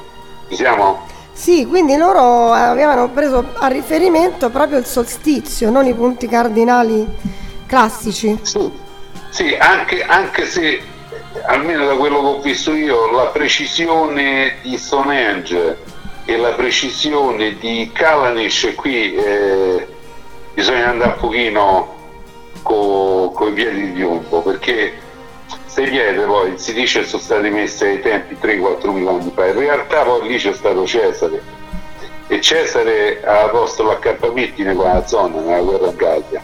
Ci 0.48 0.56
siamo? 0.56 1.06
Sì, 1.32 1.66
quindi 1.66 1.96
loro 1.96 2.52
avevano 2.52 3.08
preso 3.10 3.44
a 3.54 3.66
riferimento 3.68 4.50
proprio 4.50 4.78
il 4.78 4.84
solstizio, 4.84 5.70
non 5.70 5.86
i 5.86 5.94
punti 5.94 6.26
cardinali 6.26 7.06
classici. 7.66 8.38
Sì, 8.42 8.70
sì 9.30 9.56
anche, 9.58 10.02
anche 10.02 10.46
se 10.46 10.80
almeno 11.46 11.86
da 11.86 11.94
quello 11.94 12.20
che 12.20 12.26
ho 12.26 12.40
visto 12.40 12.74
io, 12.74 13.10
la 13.12 13.26
precisione 13.26 14.56
di 14.62 14.76
Stonehenge 14.76 15.78
e 16.28 16.36
la 16.36 16.50
precisione 16.50 17.56
di 17.56 17.90
Kalanish 17.90 18.74
qui 18.76 19.14
eh, 19.14 19.86
bisogna 20.52 20.90
andare 20.90 21.12
un 21.12 21.18
pochino 21.20 21.96
con 22.60 23.32
co 23.32 23.48
i 23.48 23.52
piedi 23.52 23.86
di 23.86 23.92
piombo 23.92 24.42
perché 24.42 24.92
queste 25.62 25.84
pietre 25.84 26.26
poi 26.26 26.58
si 26.58 26.74
dice 26.74 27.06
sono 27.06 27.22
state 27.22 27.48
messe 27.48 27.86
ai 27.86 28.02
tempi 28.02 28.36
3-4 28.38 28.90
mila 28.90 29.12
anni 29.12 29.32
fa 29.34 29.46
in 29.46 29.58
realtà 29.58 30.02
poi 30.02 30.28
lì 30.28 30.36
c'è 30.36 30.52
stato 30.52 30.86
Cesare. 30.86 31.40
E 32.26 32.42
Cesare 32.42 33.22
ha 33.24 33.48
posto 33.48 33.84
l'accampamento 33.84 34.60
in 34.60 34.74
quella 34.76 35.06
zona 35.06 35.40
nella 35.40 35.62
guerra 35.62 35.86
in 35.86 35.96
Gallia. 35.96 36.42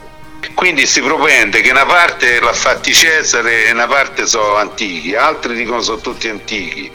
Quindi 0.55 0.87
si 0.87 1.03
propende 1.03 1.61
che 1.61 1.71
una 1.71 1.85
parte 1.85 2.41
l'ha 2.41 2.55
fatti 2.55 2.95
Cesare 2.95 3.67
e 3.67 3.73
una 3.73 3.87
parte 3.87 4.27
sono 4.27 4.55
antichi, 4.55 5.15
altri 5.15 5.55
dicono 5.55 5.83
sono 5.83 5.99
tutti 5.99 6.27
antichi, 6.31 6.91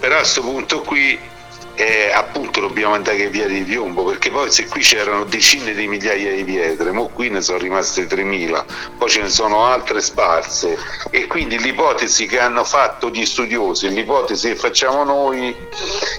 però 0.00 0.16
a 0.16 0.18
questo 0.18 0.40
punto 0.40 0.80
qui 0.80 1.34
eh, 1.76 2.10
appunto 2.12 2.60
dobbiamo 2.60 2.94
andare 2.94 3.28
via 3.28 3.46
di 3.46 3.62
piombo 3.62 4.04
perché 4.04 4.30
poi 4.30 4.50
se 4.50 4.66
qui 4.66 4.80
c'erano 4.80 5.24
decine 5.24 5.74
di 5.74 5.86
migliaia 5.86 6.34
di 6.34 6.42
pietre, 6.42 6.90
ma 6.90 7.02
qui 7.02 7.28
ne 7.28 7.42
sono 7.42 7.58
rimaste 7.58 8.06
3.000, 8.06 8.64
poi 8.96 9.08
ce 9.08 9.20
ne 9.22 9.28
sono 9.28 9.64
altre 9.64 10.00
sparse. 10.00 10.78
E 11.10 11.26
quindi 11.26 11.58
l'ipotesi 11.58 12.26
che 12.26 12.40
hanno 12.40 12.64
fatto 12.64 13.10
gli 13.10 13.24
studiosi, 13.24 13.88
l'ipotesi 13.90 14.48
che 14.48 14.56
facciamo 14.56 15.04
noi, 15.04 15.54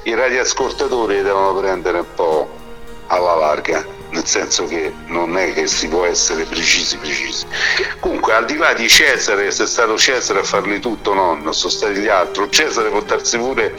i 0.03 0.13
radioascoltatori 0.13 1.21
devono 1.23 1.53
prendere 1.59 1.99
un 1.99 2.13
po' 2.13 2.49
alla 3.07 3.35
larga 3.35 3.96
senso 4.27 4.65
che 4.65 4.93
non 5.07 5.37
è 5.37 5.53
che 5.53 5.67
si 5.67 5.87
può 5.87 6.05
essere 6.05 6.43
precisi 6.43 6.97
precisi 6.97 7.45
comunque 7.99 8.33
al 8.33 8.45
di 8.45 8.57
là 8.57 8.73
di 8.73 8.87
Cesare 8.87 9.49
se 9.51 9.63
è 9.63 9.67
stato 9.67 9.97
Cesare 9.97 10.39
a 10.39 10.43
farli 10.43 10.79
tutto 10.79 11.13
no 11.13 11.39
sono 11.53 11.71
stati 11.71 11.93
gli 11.93 12.07
altri 12.07 12.47
Cesare 12.49 12.89
può 12.89 13.01
darsi 13.01 13.37
pure 13.37 13.73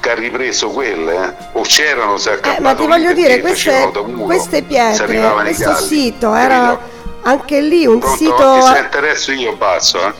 che 0.00 0.10
ha 0.10 0.14
ripreso 0.14 0.70
quelle 0.70 1.14
eh? 1.14 1.34
o 1.52 1.62
c'erano 1.62 2.16
se 2.16 2.30
ha 2.30 2.54
eh, 2.56 2.60
ma 2.60 2.74
ti 2.74 2.86
voglio 2.86 3.12
dire 3.12 3.40
queste, 3.40 3.90
queste 4.24 4.62
pietre 4.62 5.32
questo 5.32 5.74
sito 5.76 6.34
era 6.34 6.78
anche 7.22 7.60
lì 7.60 7.86
un 7.86 7.98
Pronto? 7.98 8.16
sito 8.16 8.58
ti 8.58 8.66
sente 8.74 8.98
adesso 8.98 9.32
io 9.32 9.56
passo 9.56 10.06
eh? 10.06 10.12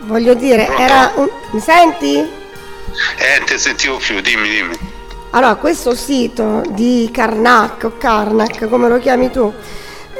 voglio 0.00 0.34
dire 0.34 0.64
Pronto? 0.64 0.82
era 0.82 1.12
un... 1.14 1.28
mi 1.52 1.60
senti? 1.60 2.16
eh 2.18 3.42
ti 3.44 3.58
sentivo 3.58 3.96
più 3.96 4.20
dimmi 4.20 4.48
dimmi 4.48 4.92
allora, 5.36 5.56
questo 5.56 5.96
sito 5.96 6.62
di 6.68 7.10
Karnak 7.12 7.82
o 7.82 7.92
Karnak, 7.98 8.68
come 8.68 8.88
lo 8.88 9.00
chiami 9.00 9.32
tu, 9.32 9.52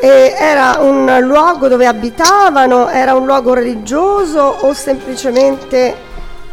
eh, 0.00 0.34
era 0.36 0.78
un 0.80 1.20
luogo 1.22 1.68
dove 1.68 1.86
abitavano, 1.86 2.88
era 2.88 3.14
un 3.14 3.24
luogo 3.24 3.54
religioso 3.54 4.40
o 4.40 4.74
semplicemente 4.74 5.96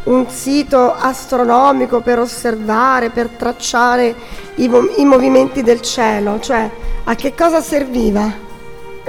un 0.04 0.28
sito 0.28 0.94
astronomico 0.94 2.02
per 2.02 2.20
osservare, 2.20 3.10
per 3.10 3.30
tracciare 3.30 4.14
i, 4.54 4.70
i 4.98 5.04
movimenti 5.04 5.62
del 5.62 5.80
cielo? 5.80 6.38
Cioè, 6.38 6.70
a 7.02 7.14
che 7.16 7.34
cosa 7.34 7.60
serviva? 7.60 8.32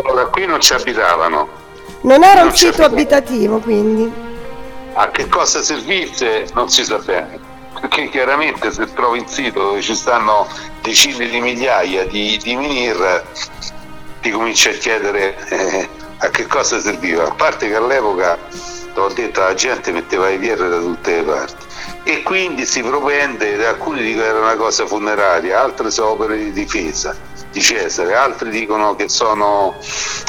Allora, 0.04 0.26
qui 0.30 0.48
non 0.48 0.62
ci 0.62 0.74
abitavano. 0.74 1.48
Non 2.02 2.24
era 2.24 2.40
non 2.40 2.50
un 2.50 2.56
sito 2.56 2.84
abitativo, 2.84 3.60
quindi? 3.60 4.12
A 4.94 5.10
che 5.10 5.28
cosa 5.28 5.62
servisse 5.62 6.48
non 6.56 6.70
si 6.70 6.84
sa 6.84 6.98
bene 6.98 7.43
perché 7.84 8.08
chiaramente 8.08 8.72
se 8.72 8.94
trovi 8.94 9.20
un 9.20 9.28
sito 9.28 9.60
dove 9.60 9.82
ci 9.82 9.94
stanno 9.94 10.48
decine 10.82 11.28
di 11.28 11.42
migliaia 11.42 12.06
di, 12.06 12.40
di 12.42 12.56
minir 12.56 13.26
ti 14.22 14.32
cominci 14.32 14.70
a 14.70 14.72
chiedere 14.72 15.36
eh, 15.50 15.90
a 16.20 16.30
che 16.30 16.48
cosa 16.48 16.80
serviva. 16.80 17.28
A 17.28 17.34
parte 17.34 17.68
che 17.68 17.76
all'epoca 17.76 18.38
l'ho 18.94 19.10
detto 19.10 19.42
la 19.42 19.54
gente 19.54 19.92
metteva 19.92 20.30
le 20.30 20.38
pietre 20.38 20.70
da 20.70 20.80
tutte 20.80 21.18
le 21.18 21.24
parti. 21.24 21.66
E 22.04 22.24
quindi 22.24 22.66
si 22.66 22.82
propende 22.82 23.66
alcuni 23.68 24.02
dicono 24.02 24.24
che 24.24 24.30
era 24.30 24.40
una 24.40 24.56
cosa 24.56 24.86
funeraria 24.86 25.62
altre 25.62 25.92
sono 25.92 26.12
opere 26.12 26.38
di 26.38 26.54
difesa 26.54 27.14
di 27.52 27.62
Cesare 27.62 28.16
altri 28.16 28.50
dicono 28.50 28.96
che 28.96 29.10
sono 29.10 29.76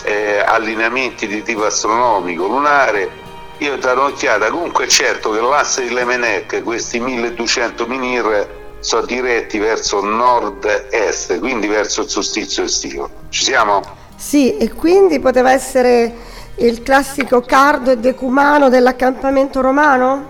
eh, 0.04 0.40
allineamenti 0.40 1.26
di 1.26 1.42
tipo 1.42 1.64
astronomico 1.64 2.46
lunare 2.46 3.23
io 3.58 3.76
darò 3.76 4.06
un'occhiata 4.06 4.50
comunque 4.50 4.84
è 4.86 4.88
certo 4.88 5.30
che 5.30 5.40
l'asse 5.40 5.86
di 5.86 5.94
Lemenec 5.94 6.62
questi 6.62 6.98
1200 6.98 7.86
minir 7.86 8.62
sono 8.80 9.06
diretti 9.06 9.58
verso 9.58 10.02
nord-est 10.02 11.38
quindi 11.38 11.66
verso 11.66 12.02
il 12.02 12.08
solstizio 12.08 12.64
estivo 12.64 13.08
ci 13.30 13.44
siamo? 13.44 13.82
sì 14.16 14.56
e 14.56 14.72
quindi 14.72 15.20
poteva 15.20 15.52
essere 15.52 16.12
il 16.56 16.82
classico 16.82 17.40
cardo 17.40 17.92
e 17.92 17.98
decumano 17.98 18.68
dell'accampamento 18.68 19.60
romano? 19.60 20.26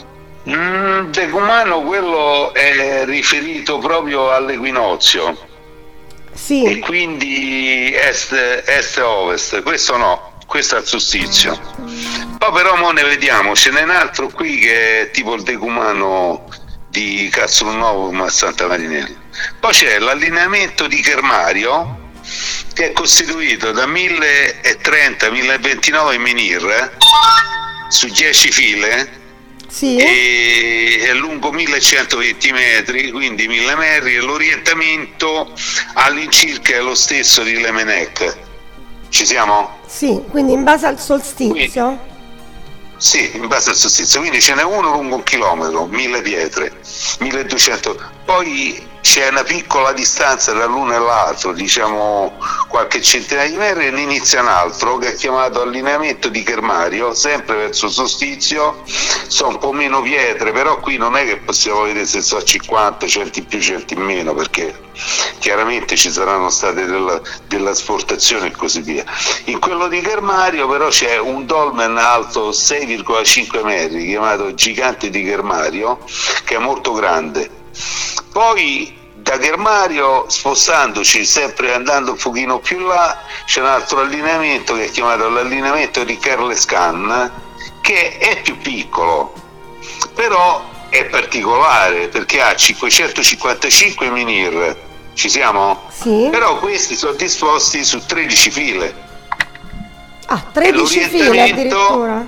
Mm, 0.49 1.11
decumano 1.11 1.83
quello 1.83 2.53
è 2.53 3.05
riferito 3.05 3.79
proprio 3.79 4.31
all'equinozio 4.31 5.37
sì. 6.33 6.65
e 6.65 6.79
quindi 6.81 7.93
est-ovest 7.95 9.63
questo 9.63 9.97
no 9.97 10.33
questo 10.47 10.77
è 10.77 10.81
il 10.81 10.87
solstizio. 10.87 12.34
Poi 12.45 12.53
però 12.53 12.77
mo 12.77 12.91
ne 12.91 13.05
vediamo, 13.05 13.55
ce 13.55 13.71
n'è 13.71 13.81
un 13.81 13.89
altro 13.89 14.29
qui 14.29 14.59
che 14.59 15.01
è 15.01 15.11
tipo 15.11 15.33
il 15.33 15.45
decumano 15.45 16.45
di 16.91 17.31
Castronovo 17.33 18.13
a 18.23 18.29
Santa 18.29 18.67
Marinella. 18.67 19.17
Poi 19.59 19.73
c'è 19.73 19.99
l'allineamento 19.99 20.87
di 20.87 21.01
Kermario 21.01 22.11
che 22.75 22.89
è 22.89 22.93
costituito 22.93 23.73
da 23.73 23.87
1030-1029 23.87 26.19
minir 26.19 26.67
eh, 26.67 26.91
su 27.89 28.09
10 28.09 28.51
file 28.51 29.23
sì. 29.67 29.97
e 29.97 30.99
è 31.01 31.15
lungo 31.15 31.51
1120 31.51 32.53
metri, 32.53 33.11
quindi 33.11 33.49
1000 33.49 33.75
metri 33.75 34.17
e 34.17 34.21
l'orientamento 34.21 35.51
all'incirca 35.95 36.75
è 36.75 36.83
lo 36.83 36.95
stesso 36.95 37.43
di 37.43 37.59
Lemenec 37.59 38.37
Ci 39.09 39.25
siamo? 39.25 39.79
Sì, 39.87 40.21
quindi 40.29 40.53
in 40.53 40.63
base 40.63 40.85
al 40.85 41.01
solstizio? 41.01 41.55
Quindi, 41.55 42.13
sì, 42.97 43.31
in 43.35 43.49
base 43.49 43.71
al 43.71 43.77
solstizio, 43.77 44.21
quindi 44.21 44.41
ce 44.41 44.55
n'è 44.55 44.63
uno 44.63 44.91
lungo 44.91 45.17
un 45.17 45.23
chilometro, 45.23 45.87
mille 45.87 46.23
pietre, 46.23 46.73
1200. 47.19 47.97
Poi 48.25 48.93
c'è 49.05 49.29
una 49.29 49.45
piccola 49.45 49.93
distanza 49.93 50.53
tra 50.53 50.65
l'uno 50.65 50.95
e 50.95 50.99
l'altro, 50.99 51.53
diciamo 51.53 52.39
qualche 52.69 53.03
centinaia 53.03 53.51
di 53.51 53.57
metri, 53.57 53.87
e 53.87 53.91
ne 53.91 54.01
inizia 54.01 54.41
un 54.41 54.49
altro 54.49 54.97
che 54.97 55.13
è 55.13 55.15
chiamato 55.15 55.61
allineamento 55.61 56.31
di 56.31 56.43
Kermario, 56.43 57.13
sempre 57.13 57.57
verso 57.57 57.91
Sostizio, 57.91 58.83
sono 59.29 59.51
un 59.51 59.59
po' 59.59 59.73
meno 59.73 60.01
pietre, 60.01 60.53
però 60.53 60.81
qui 60.81 60.97
non 60.97 61.17
è 61.17 61.27
che 61.27 61.37
possiamo 61.37 61.83
vedere 61.83 62.07
se 62.07 62.23
sono 62.23 62.43
50, 62.43 63.07
100 63.07 63.39
in 63.41 63.47
più, 63.47 63.61
100 63.61 63.93
in 63.93 64.01
meno, 64.01 64.35
perché 64.35 64.75
chiaramente 65.39 65.97
ci 65.97 66.11
saranno 66.11 66.49
state 66.49 66.87
della, 66.87 67.21
della 67.47 67.75
sportazione 67.75 68.47
e 68.47 68.53
così 68.53 68.81
via. 68.81 69.05
In 69.45 69.61
quello 69.61 69.87
di 69.87 70.01
Kermario 70.01 70.67
però 70.67 70.89
c'è 70.89 71.19
un 71.19 71.45
dolmen 71.45 71.99
alto 71.99 72.51
6,5 72.51 73.63
metri, 73.65 74.07
chiamato 74.07 74.55
Gigante 74.55 75.11
di 75.11 75.23
Kermario, 75.23 75.99
che 76.45 76.55
è 76.55 76.59
molto 76.59 76.95
grande 76.95 77.63
poi 78.33 79.03
da 79.15 79.39
Germario, 79.39 80.27
spostandoci, 80.29 81.25
sempre 81.25 81.73
andando 81.73 82.13
un 82.13 82.19
pochino 82.19 82.59
più 82.59 82.81
là, 82.81 83.23
c'è 83.47 83.61
un 83.61 83.67
altro 83.67 84.01
allineamento 84.01 84.75
che 84.75 84.85
è 84.85 84.91
chiamato 84.91 85.29
l'allineamento 85.29 86.05
di 86.05 86.19
Kerlescan, 86.19 87.33
che 87.81 88.19
è 88.19 88.43
più 88.43 88.59
piccolo, 88.59 89.33
però 90.15 90.63
è 90.91 91.07
particolare 91.07 92.09
perché 92.09 92.43
ha 92.43 92.55
555 92.55 94.11
minir. 94.11 94.77
Ci 95.15 95.29
siamo? 95.29 95.89
Sì. 95.91 96.29
Però 96.31 96.59
questi 96.59 96.95
sono 96.95 97.13
disposti 97.13 97.85
su 97.85 98.05
13 98.05 98.51
file. 98.51 98.95
Ah, 100.27 100.45
13 100.53 101.01
file 101.09 101.43
addirittura. 101.43 102.27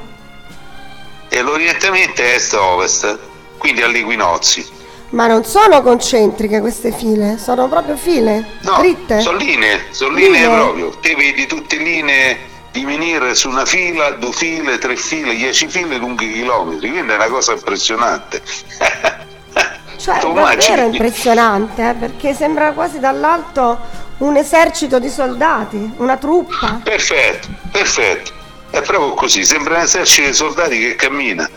E 1.28 1.42
l'orientamento 1.42 2.22
è 2.22 2.34
est-ovest, 2.34 3.18
quindi 3.58 3.82
all'equinozio. 3.82 4.75
Ma 5.10 5.26
non 5.26 5.44
sono 5.44 5.82
concentriche 5.82 6.60
queste 6.60 6.92
file, 6.92 7.38
sono 7.38 7.68
proprio 7.68 7.96
file 7.96 8.44
no, 8.62 8.76
dritte. 8.78 9.20
Sono 9.20 9.38
linee, 9.38 9.86
sono 9.90 10.14
linee, 10.14 10.40
linee 10.40 10.56
proprio. 10.56 10.90
Te 11.00 11.14
vedi 11.14 11.46
tutte 11.46 11.76
linee 11.76 12.54
di 12.72 12.84
venire 12.84 13.34
su 13.34 13.48
una 13.48 13.64
fila, 13.64 14.10
due 14.10 14.32
file, 14.32 14.78
tre 14.78 14.96
file, 14.96 15.34
dieci 15.34 15.68
file 15.68 15.96
lunghi 15.96 16.30
chilometri, 16.30 16.90
quindi 16.90 17.12
è 17.12 17.14
una 17.14 17.28
cosa 17.28 17.52
impressionante. 17.52 18.42
cioè, 19.96 20.18
è 20.18 20.32
davvero 20.32 20.82
impressionante, 20.82 21.88
eh, 21.88 21.94
perché 21.94 22.34
sembra 22.34 22.72
quasi 22.72 22.98
dall'alto 22.98 23.78
un 24.18 24.36
esercito 24.36 24.98
di 24.98 25.08
soldati, 25.08 25.94
una 25.96 26.16
truppa. 26.16 26.80
Perfetto, 26.82 27.48
perfetto. 27.70 28.35
È 28.70 28.82
proprio 28.82 29.14
così, 29.14 29.44
sembra 29.44 29.76
un 29.76 29.82
esercito 29.82 30.28
di 30.28 30.34
soldati 30.34 30.78
che 30.78 30.96
cammina 30.96 31.48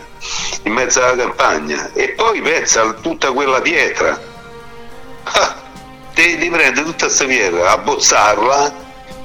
in 0.62 0.72
mezzo 0.72 1.02
alla 1.02 1.16
campagna 1.16 1.90
e 1.92 2.10
poi 2.10 2.40
pensa 2.40 2.82
a 2.82 2.92
tutta 2.94 3.32
quella 3.32 3.60
pietra. 3.60 4.20
Ah, 5.24 5.56
devi 6.14 6.48
prendere 6.48 6.86
tutta 6.86 7.06
questa 7.06 7.24
pietra, 7.24 7.72
abbozzarla, 7.72 8.74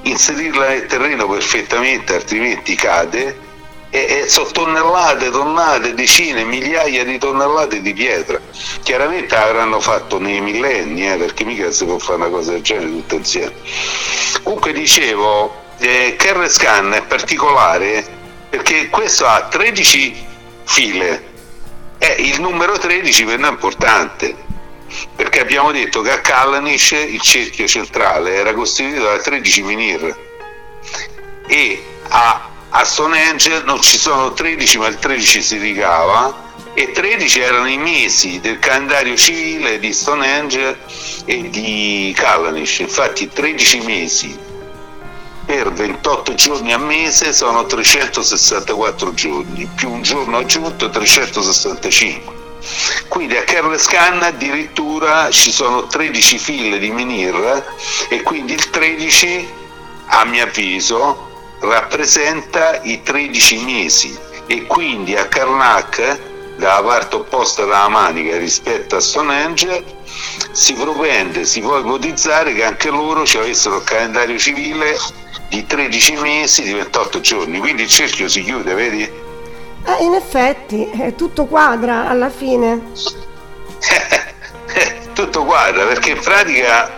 inserirla 0.02 0.68
nel 0.68 0.86
terreno 0.86 1.28
perfettamente, 1.28 2.14
altrimenti 2.14 2.74
cade. 2.74 3.44
E, 3.88 4.24
e 4.24 4.28
sono 4.28 4.48
tonnellate, 4.50 5.30
tonnellate, 5.30 5.94
decine, 5.94 6.44
migliaia 6.44 7.04
di 7.04 7.18
tonnellate 7.18 7.80
di 7.80 7.94
pietra. 7.94 8.40
Chiaramente 8.82 9.34
avranno 9.36 9.80
fatto 9.80 10.18
nei 10.18 10.40
millenni, 10.40 11.10
eh, 11.10 11.16
perché 11.16 11.44
mica 11.44 11.70
si 11.70 11.84
può 11.84 11.98
fare 11.98 12.16
una 12.16 12.28
cosa 12.28 12.50
del 12.52 12.62
genere 12.62 12.90
tutto 12.90 13.14
insieme. 13.14 13.54
Comunque 14.42 14.72
dicevo, 14.72 15.64
eh, 15.78 16.16
Scan 16.48 16.92
è 16.92 17.02
particolare 17.02 18.04
perché 18.48 18.88
questo 18.88 19.26
ha 19.26 19.42
13 19.42 20.26
file. 20.64 21.34
E 21.98 22.16
il 22.18 22.40
numero 22.40 22.78
13 22.78 23.24
per 23.24 23.38
noi 23.38 23.48
è 23.48 23.52
importante, 23.52 24.34
perché 25.14 25.40
abbiamo 25.40 25.72
detto 25.72 26.02
che 26.02 26.10
a 26.10 26.20
Callanish 26.20 26.92
il 26.92 27.20
cerchio 27.20 27.66
centrale 27.66 28.34
era 28.34 28.52
costituito 28.52 29.04
da 29.04 29.18
13 29.18 29.62
minir 29.62 30.16
e 31.46 31.84
a, 32.08 32.48
a 32.70 32.84
Stonehenge 32.84 33.62
non 33.62 33.80
ci 33.80 33.98
sono 33.98 34.32
13 34.32 34.78
ma 34.78 34.88
il 34.88 34.98
13 34.98 35.42
si 35.42 35.58
ricava 35.58 36.44
e 36.74 36.90
13 36.90 37.40
erano 37.40 37.68
i 37.68 37.78
mesi 37.78 38.40
del 38.40 38.58
calendario 38.58 39.16
civile 39.16 39.78
di 39.78 39.92
Stonehenge 39.92 40.78
e 41.24 41.48
di 41.48 42.12
Callanish, 42.14 42.80
infatti 42.80 43.28
13 43.28 43.80
mesi 43.80 44.38
per 45.46 45.72
28 45.72 46.34
giorni 46.34 46.72
a 46.72 46.78
mese 46.78 47.32
sono 47.32 47.64
364 47.64 49.14
giorni, 49.14 49.68
più 49.74 49.90
un 49.90 50.02
giorno 50.02 50.38
aggiunto 50.38 50.90
365. 50.90 52.34
Quindi 53.06 53.36
a 53.36 53.44
Carles 53.44 53.82
Scan 53.82 54.22
addirittura 54.22 55.30
ci 55.30 55.52
sono 55.52 55.86
13 55.86 56.38
file 56.38 56.78
di 56.80 56.90
menhir 56.90 57.64
e 58.08 58.22
quindi 58.22 58.54
il 58.54 58.70
13 58.70 59.48
a 60.06 60.24
mio 60.24 60.42
avviso 60.42 61.54
rappresenta 61.60 62.80
i 62.82 63.02
13 63.02 63.64
mesi 63.64 64.18
e 64.46 64.66
quindi 64.66 65.14
a 65.14 65.26
Karnak 65.26 66.20
dalla 66.56 66.82
parte 66.82 67.16
opposta 67.16 67.62
della 67.62 67.88
manica 67.88 68.36
rispetto 68.36 68.96
a 68.96 69.00
Stonehenge 69.00 69.84
si 70.52 70.72
propende, 70.74 71.44
si 71.44 71.60
può 71.60 71.78
ipotizzare 71.78 72.54
che 72.54 72.64
anche 72.64 72.88
loro 72.88 73.24
ci 73.24 73.36
avessero 73.36 73.76
il 73.76 73.84
calendario 73.84 74.38
civile 74.38 74.96
di 75.48 75.64
13 75.66 76.16
mesi 76.16 76.62
di 76.62 76.72
28 76.72 77.20
giorni, 77.20 77.58
quindi 77.58 77.82
il 77.82 77.88
cerchio 77.88 78.28
si 78.28 78.42
chiude, 78.42 78.74
vedi? 78.74 79.02
Eh, 79.02 80.04
in 80.04 80.14
effetti, 80.14 80.90
eh, 80.90 81.14
tutto 81.14 81.46
quadra 81.46 82.08
alla 82.08 82.30
fine. 82.30 82.92
tutto 85.14 85.44
quadra, 85.44 85.84
perché 85.86 86.10
in 86.10 86.20
pratica 86.20 86.94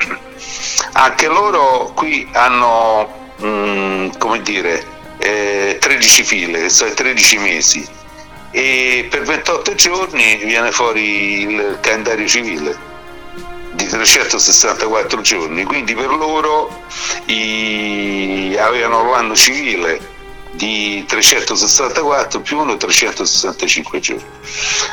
anche 0.92 1.26
loro 1.28 1.92
qui 1.94 2.28
hanno, 2.32 3.30
mm, 3.42 4.11
come 4.18 4.42
dire, 4.42 4.84
eh, 5.18 5.76
13 5.78 6.24
file, 6.24 6.68
sono 6.68 6.92
13 6.92 7.38
mesi, 7.38 7.87
e 8.50 9.06
per 9.11 9.22
28 9.22 9.74
giorni 9.74 10.37
viene 10.37 10.72
fuori 10.72 11.42
il 11.42 11.78
calendario 11.80 12.26
civile 12.26 12.88
di 13.78 13.86
364 13.86 15.20
giorni, 15.20 15.62
quindi 15.62 15.94
per 15.94 16.10
loro 16.10 16.82
i, 17.26 18.56
avevano 18.58 19.08
l'anno 19.08 19.36
civile 19.36 20.00
di 20.50 21.04
364 21.06 22.40
più 22.40 22.58
1 22.58 22.76
365 22.76 24.00
giorni. 24.00 24.24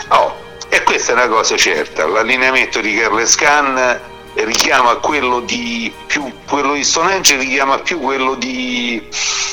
Oh, 0.09 0.35
e 0.69 0.83
questa 0.83 1.13
è 1.13 1.15
una 1.15 1.27
cosa 1.27 1.57
certa, 1.57 2.05
l'allineamento 2.05 2.79
di 2.79 2.93
Carles 2.95 3.35
Khan 3.35 4.13
richiama 4.35 4.95
quello 4.95 5.39
di, 5.39 5.91
più, 6.07 6.31
quello 6.47 6.73
di 6.73 6.83
Stonehenge 6.83 7.37
richiama 7.37 7.79
più 7.79 7.99
quello 7.99 8.35
di, 8.35 9.01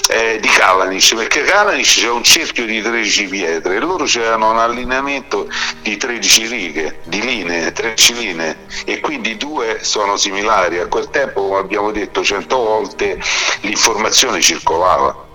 eh, 0.08 0.38
di 0.40 0.48
Kalanic 0.48 1.14
perché 1.14 1.42
Kalanic 1.42 1.86
c'è 1.86 2.10
un 2.10 2.24
cerchio 2.24 2.66
di 2.66 2.82
13 2.82 3.26
pietre 3.26 3.76
e 3.76 3.78
loro 3.78 4.04
c'erano 4.04 4.50
un 4.50 4.58
allineamento 4.58 5.48
di 5.82 5.96
13 5.96 6.46
righe 6.46 6.98
di 7.04 7.20
linee, 7.20 7.72
13 7.72 8.14
linee 8.14 8.56
e 8.84 9.00
quindi 9.00 9.36
due 9.36 9.78
sono 9.82 10.16
similari 10.16 10.78
a 10.78 10.86
quel 10.86 11.08
tempo 11.10 11.46
come 11.46 11.60
abbiamo 11.60 11.92
detto 11.92 12.24
100 12.24 12.56
volte 12.56 13.20
l'informazione 13.60 14.40
circolava 14.40 15.30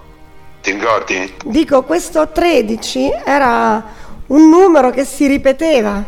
ti 0.61 0.71
ricordi? 0.71 1.33
Dico 1.45 1.83
questo 1.83 2.29
13 2.29 3.11
era 3.23 3.81
un 4.27 4.49
numero 4.49 4.89
che 4.89 5.05
si 5.05 5.25
ripeteva 5.27 6.03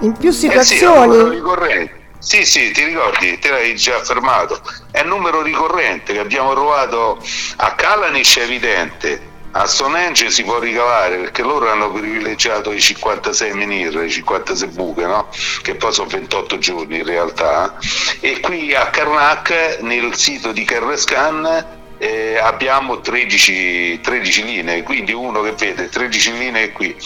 in 0.00 0.12
più 0.12 0.30
situazioni. 0.30 1.16
Eh 1.16 1.80
sì. 1.80 1.97
Sì, 2.18 2.44
sì, 2.44 2.72
ti 2.72 2.84
ricordi, 2.84 3.38
te 3.38 3.50
l'hai 3.50 3.76
già 3.76 3.96
affermato. 3.96 4.60
È 4.90 5.00
un 5.02 5.08
numero 5.08 5.40
ricorrente 5.40 6.12
che 6.12 6.18
abbiamo 6.18 6.52
trovato 6.52 7.22
a 7.56 7.74
Kalanic, 7.74 8.38
è 8.38 8.42
evidente. 8.42 9.36
A 9.52 9.66
Stonehenge 9.66 10.28
si 10.30 10.42
può 10.42 10.58
ricavare 10.58 11.16
perché 11.16 11.42
loro 11.42 11.70
hanno 11.70 11.90
privilegiato 11.90 12.70
i 12.70 12.80
56 12.80 13.54
menhir, 13.54 14.02
i 14.02 14.10
56 14.10 14.68
buche, 14.68 15.06
no? 15.06 15.28
che 15.62 15.74
poi 15.74 15.92
sono 15.92 16.08
28 16.08 16.58
giorni 16.58 16.98
in 16.98 17.04
realtà. 17.04 17.78
E 18.20 18.40
qui 18.40 18.74
a 18.74 18.90
Karnak, 18.90 19.78
nel 19.80 20.14
sito 20.16 20.52
di 20.52 20.64
Kerrescan, 20.64 21.77
eh, 21.98 22.38
abbiamo 22.38 23.00
13, 23.00 24.00
13, 24.00 24.44
linee, 24.44 24.82
quindi 24.82 25.12
uno 25.12 25.42
che 25.42 25.52
vede 25.52 25.88
13 25.88 26.38
linee 26.38 26.72
qui, 26.72 26.96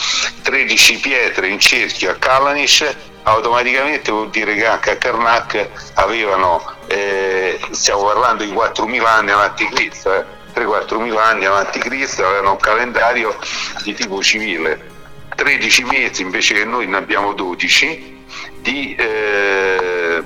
13 0.42 1.00
pietre 1.00 1.48
in 1.48 1.59
cerchio 1.59 2.11
a 2.11 2.14
Kalanic 2.14 2.94
automaticamente 3.24 4.11
vuol 4.11 4.31
dire 4.31 4.55
che 4.55 4.66
anche 4.66 4.90
a 4.90 4.96
Karnak 4.96 5.68
avevano, 5.94 6.62
eh, 6.88 7.59
stiamo 7.70 8.05
parlando 8.05 8.44
di 8.44 8.50
4.000 8.50 9.05
anni 9.05 9.31
avanti 9.31 9.66
Cristo, 9.66 10.14
eh, 10.14 10.24
3-4.000 10.55 11.16
anni 11.16 11.44
avanti 11.46 11.78
Cristo, 11.78 12.26
avevano 12.26 12.52
un 12.52 12.59
calendario 12.59 13.37
di 13.85 13.94
tipo 13.94 14.22
civile, 14.22 14.90
13 15.35 15.85
mesi 15.85 16.22
invece 16.22 16.55
che 16.55 16.64
noi 16.64 16.87
ne 16.87 16.96
abbiamo 16.96 17.33
12 17.33 18.24
di, 18.61 18.94
eh, 18.96 20.22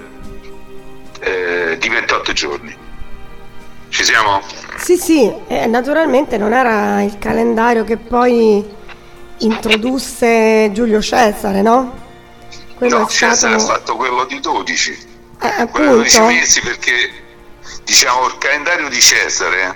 eh, 1.21 1.77
di 1.79 1.89
28 1.89 2.33
giorni. 2.33 2.86
Ci 3.89 4.05
siamo? 4.05 4.43
Sì, 4.77 4.97
sì, 4.97 5.33
eh, 5.49 5.67
naturalmente 5.67 6.37
non 6.37 6.53
era 6.53 7.03
il 7.03 7.19
calendario 7.19 7.85
che 7.85 7.97
poi 7.97 8.65
introdusse 9.39 10.71
Giulio 10.73 11.01
Cesare, 11.01 11.63
no? 11.63 12.05
Quello 12.77 12.99
no, 12.99 13.09
stato... 13.09 13.33
Cesare 13.33 13.55
ha 13.55 13.59
fatto 13.59 13.97
quello 13.97 14.25
di 14.25 14.41
12. 14.41 15.15
Eh, 15.41 15.67
quello 15.69 16.03
di 16.03 16.11
12 16.11 16.21
mesi 16.23 16.61
perché 16.61 17.11
diciamo 17.85 18.27
il 18.27 18.39
calendario 18.39 18.89
di 18.89 19.01
Cesare, 19.01 19.75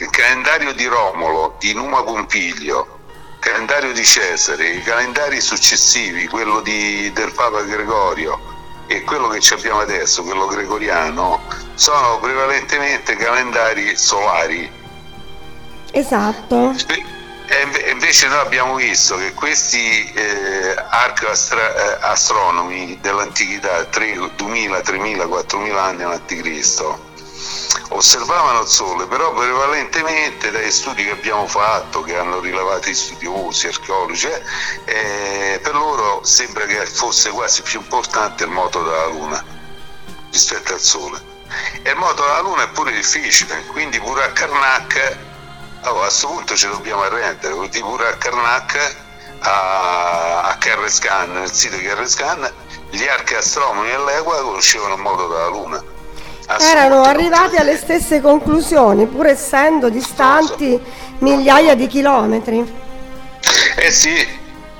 il 0.00 0.10
calendario 0.10 0.72
di 0.72 0.86
Romolo, 0.86 1.56
di 1.58 1.72
Numa 1.74 2.02
Pompiglio, 2.02 2.98
il 3.34 3.38
calendario 3.40 3.92
di 3.92 4.04
Cesare, 4.04 4.68
i 4.68 4.82
calendari 4.82 5.40
successivi, 5.40 6.26
quello 6.26 6.60
di, 6.60 7.10
del 7.12 7.32
Papa 7.32 7.62
Gregorio 7.62 8.56
e 8.88 9.02
quello 9.02 9.28
che 9.28 9.40
abbiamo 9.54 9.80
adesso, 9.80 10.22
quello 10.22 10.46
gregoriano, 10.46 11.40
sono 11.74 12.18
prevalentemente 12.18 13.14
calendari 13.16 13.94
solari. 13.96 14.68
Esatto. 15.92 16.74
E 17.50 17.90
invece 17.90 18.28
noi 18.28 18.40
abbiamo 18.40 18.74
visto 18.74 19.16
che 19.16 19.32
questi 19.32 20.10
eh, 20.12 20.74
eh, 20.74 21.96
dell'antichità, 23.00 23.84
2000, 23.84 24.80
3000, 24.80 25.26
4000 25.26 25.82
anni 25.82 26.02
all'anticristo, 26.02 27.06
osservavano 27.88 28.62
il 28.62 28.68
Sole, 28.68 29.06
però 29.06 29.32
prevalentemente 29.32 30.50
dai 30.50 30.70
studi 30.70 31.04
che 31.04 31.10
abbiamo 31.10 31.46
fatto, 31.46 32.02
che 32.02 32.16
hanno 32.16 32.40
rilevato 32.40 32.92
studiosi, 32.92 33.66
archeologi, 33.66 34.28
eh, 34.84 35.58
per 35.62 35.74
loro 35.74 36.22
sembra 36.22 36.64
che 36.66 36.84
fosse 36.86 37.30
quasi 37.30 37.62
più 37.62 37.80
importante 37.80 38.44
il 38.44 38.50
moto 38.50 38.82
della 38.82 39.06
Luna 39.06 39.44
rispetto 40.30 40.74
al 40.74 40.80
Sole. 40.80 41.36
E 41.82 41.90
il 41.90 41.96
moto 41.96 42.22
della 42.22 42.40
Luna 42.40 42.64
è 42.64 42.68
pure 42.68 42.92
difficile, 42.92 43.64
quindi 43.66 43.98
pure 44.00 44.24
a 44.24 44.32
Karnak, 44.32 45.16
oh, 45.84 45.96
a 45.96 46.00
questo 46.02 46.26
punto 46.26 46.56
ci 46.56 46.68
dobbiamo 46.68 47.02
arrendere, 47.02 47.54
quindi 47.54 47.80
pure 47.80 48.08
a 48.08 48.16
Karnak, 48.16 48.96
a, 49.40 50.42
a 50.42 50.56
Kerrescan, 50.58 51.32
nel 51.32 51.52
sito 51.52 51.76
di 51.76 51.82
Kerrescan, 51.82 52.52
gli 52.90 53.06
archi 53.06 53.34
astronomi 53.34 53.90
all'epoca 53.90 54.42
conoscevano 54.42 54.94
il 54.94 55.00
moto 55.00 55.28
della 55.28 55.48
Luna 55.48 55.96
erano 56.56 57.02
arrivati 57.02 57.56
alle 57.56 57.76
stesse 57.76 58.20
conclusioni, 58.20 59.06
pur 59.06 59.26
essendo 59.26 59.90
distanti 59.90 60.80
migliaia 61.18 61.74
di 61.74 61.86
chilometri. 61.86 62.86
Eh 63.76 63.90
sì, 63.90 64.26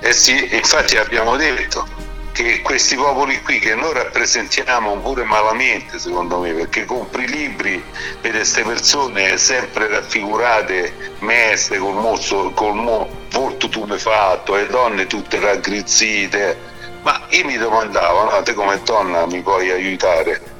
eh 0.00 0.12
sì, 0.12 0.48
infatti 0.54 0.96
abbiamo 0.96 1.36
detto 1.36 1.86
che 2.32 2.62
questi 2.62 2.94
popoli 2.94 3.42
qui 3.42 3.58
che 3.58 3.74
noi 3.74 3.92
rappresentiamo 3.92 4.94
pure 4.98 5.24
malamente 5.24 5.98
secondo 5.98 6.38
me 6.38 6.52
perché 6.52 6.84
compri 6.84 7.26
libri 7.26 7.82
per 8.20 8.30
queste 8.30 8.62
persone 8.62 9.36
sempre 9.36 9.88
raffigurate 9.88 11.16
meste 11.18 11.78
col, 11.78 11.94
mozzo, 11.94 12.52
col 12.54 12.74
mo, 12.74 13.08
volto 13.30 13.68
tumefatto 13.68 14.54
le 14.54 14.68
donne 14.68 15.06
tutte 15.06 15.40
raggrizzite. 15.40 16.76
Ma 17.02 17.20
io 17.30 17.44
mi 17.44 17.56
domandavo 17.56 18.30
no, 18.30 18.42
te 18.42 18.54
come 18.54 18.80
donna 18.84 19.26
mi 19.26 19.40
puoi 19.42 19.70
aiutare 19.70 20.57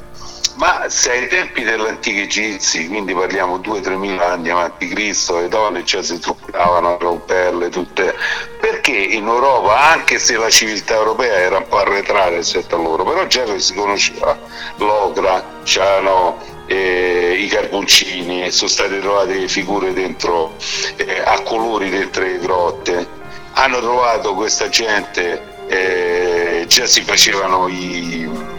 ma 0.58 0.88
se 0.88 1.12
ai 1.12 1.28
tempi 1.28 1.62
dell'antico 1.62 2.18
egizi, 2.18 2.88
quindi 2.88 3.14
parliamo 3.14 3.58
2-3 3.58 3.96
mila 3.96 4.32
anni 4.32 4.50
avanti 4.50 4.88
Cristo, 4.88 5.38
le 5.38 5.48
donne 5.48 5.84
già 5.84 6.02
si 6.02 6.18
truccavano 6.18 6.98
romperle 6.98 7.68
tutte, 7.68 8.12
perché 8.58 8.90
in 8.90 9.26
Europa, 9.26 9.80
anche 9.80 10.18
se 10.18 10.36
la 10.36 10.50
civiltà 10.50 10.94
europea 10.94 11.36
era 11.36 11.58
un 11.58 11.68
po' 11.68 11.78
arretrata 11.78 12.36
rispetto 12.36 12.74
a 12.74 12.78
loro, 12.78 13.04
però 13.04 13.24
già 13.28 13.44
si 13.56 13.72
conosceva 13.72 14.36
l'ocra, 14.78 15.44
c'erano 15.62 16.38
eh, 16.66 17.36
i 17.38 17.46
carboncini, 17.46 18.50
sono 18.50 18.68
state 18.68 18.98
trovate 18.98 19.46
figure 19.46 19.92
dentro, 19.92 20.56
eh, 20.96 21.22
a 21.24 21.40
colori 21.42 21.88
dentro 21.88 22.24
le 22.24 22.38
grotte, 22.40 23.06
hanno 23.52 23.78
trovato 23.78 24.34
questa 24.34 24.68
gente, 24.68 25.40
eh, 25.68 26.64
già 26.66 26.86
si 26.86 27.02
facevano 27.02 27.68
i 27.68 28.56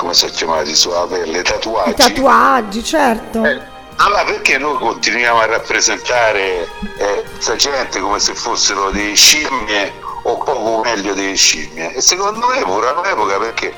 come 0.00 0.14
si 0.14 0.26
chiamati 0.30 0.74
sulla 0.74 1.06
pelle, 1.06 1.42
tatuaggi. 1.42 1.90
I 1.90 1.94
tatuaggi, 1.94 2.82
certo. 2.82 3.44
Eh, 3.44 3.60
allora 3.96 4.24
perché 4.24 4.56
noi 4.56 4.78
continuiamo 4.78 5.40
a 5.40 5.46
rappresentare 5.46 6.66
eh, 6.96 7.24
questa 7.34 7.56
gente 7.56 8.00
come 8.00 8.18
se 8.18 8.34
fossero 8.34 8.90
delle 8.90 9.14
scimmie 9.14 9.92
o 10.22 10.38
poco 10.38 10.80
meglio 10.82 11.12
delle 11.12 11.34
scimmie? 11.34 11.94
E 11.94 12.00
secondo 12.00 12.46
me 12.46 12.62
pure 12.62 12.88
all'epoca 12.88 13.36
perché 13.36 13.74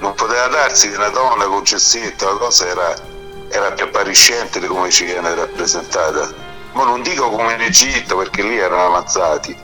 non 0.00 0.12
poteva 0.14 0.48
darsi 0.48 0.90
che 0.90 0.96
una 0.96 1.08
donna 1.08 1.46
con 1.46 1.64
cessetto, 1.64 2.26
la 2.26 2.36
cosa 2.36 2.66
era, 2.66 2.94
era 3.48 3.72
più 3.72 3.86
appariscente 3.86 4.60
di 4.60 4.66
come 4.66 4.90
ci 4.90 5.04
viene 5.04 5.34
rappresentata. 5.34 6.30
Ma 6.72 6.84
non 6.84 7.00
dico 7.00 7.30
come 7.30 7.54
in 7.54 7.62
Egitto 7.62 8.18
perché 8.18 8.42
lì 8.42 8.58
erano 8.58 8.84
avanzati, 8.84 9.56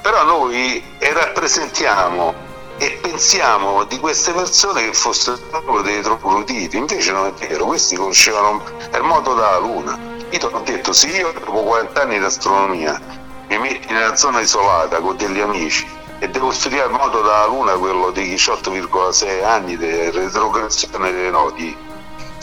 però 0.00 0.22
noi 0.24 0.80
rappresentiamo 1.00 2.43
e 2.84 2.98
pensiamo 3.00 3.84
di 3.84 3.98
queste 3.98 4.32
persone 4.32 4.84
che 4.84 4.92
fossero 4.92 5.38
dei 5.82 6.02
trogloditi, 6.02 6.76
invece 6.76 7.12
non 7.12 7.28
è 7.28 7.32
vero, 7.32 7.64
questi 7.64 7.96
conoscevano 7.96 8.62
il 8.92 9.02
modo 9.02 9.32
della 9.32 9.56
Luna. 9.58 9.98
Io 10.28 10.38
ti 10.38 10.44
ho 10.44 10.62
detto, 10.62 10.92
se 10.92 11.06
io 11.08 11.32
dopo 11.32 11.62
40 11.62 12.02
anni 12.02 12.18
di 12.18 12.24
astronomia 12.24 13.00
mi 13.48 13.58
metti 13.58 13.90
nella 13.90 14.14
zona 14.16 14.40
isolata 14.40 15.00
con 15.00 15.16
degli 15.16 15.40
amici 15.40 15.86
e 16.18 16.28
devo 16.28 16.50
studiare 16.50 16.88
il 16.88 16.94
modo 16.94 17.22
della 17.22 17.46
Luna, 17.46 17.72
quello 17.72 18.10
dei 18.10 18.34
18,6 18.34 19.42
anni 19.42 19.78
di 19.78 20.10
retrogressione 20.10 21.10
dei 21.10 21.30
nodi, 21.30 21.74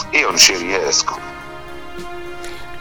io 0.10 0.27
non 0.27 0.38
ci 0.38 0.56
riesco. 0.56 1.19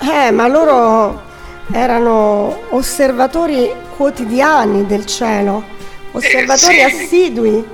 Eh, 0.00 0.30
ma 0.30 0.46
loro 0.46 1.28
erano 1.70 2.58
osservatori 2.70 3.70
quotidiani 3.96 4.86
del 4.86 5.04
cielo 5.04 5.78
osservatori 6.12 6.80
eh, 6.80 6.88
sì. 6.88 7.02
assidui, 7.04 7.68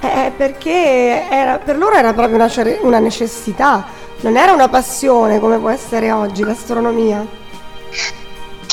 eh, 0.00 0.32
perché 0.36 1.26
era, 1.30 1.58
per 1.58 1.76
loro 1.76 1.94
era 1.94 2.12
proprio 2.12 2.36
una, 2.36 2.50
una 2.80 2.98
necessità, 2.98 3.86
non 4.20 4.36
era 4.36 4.52
una 4.52 4.68
passione 4.68 5.38
come 5.38 5.58
può 5.58 5.70
essere 5.70 6.12
oggi 6.12 6.42
l'astronomia. 6.42 7.26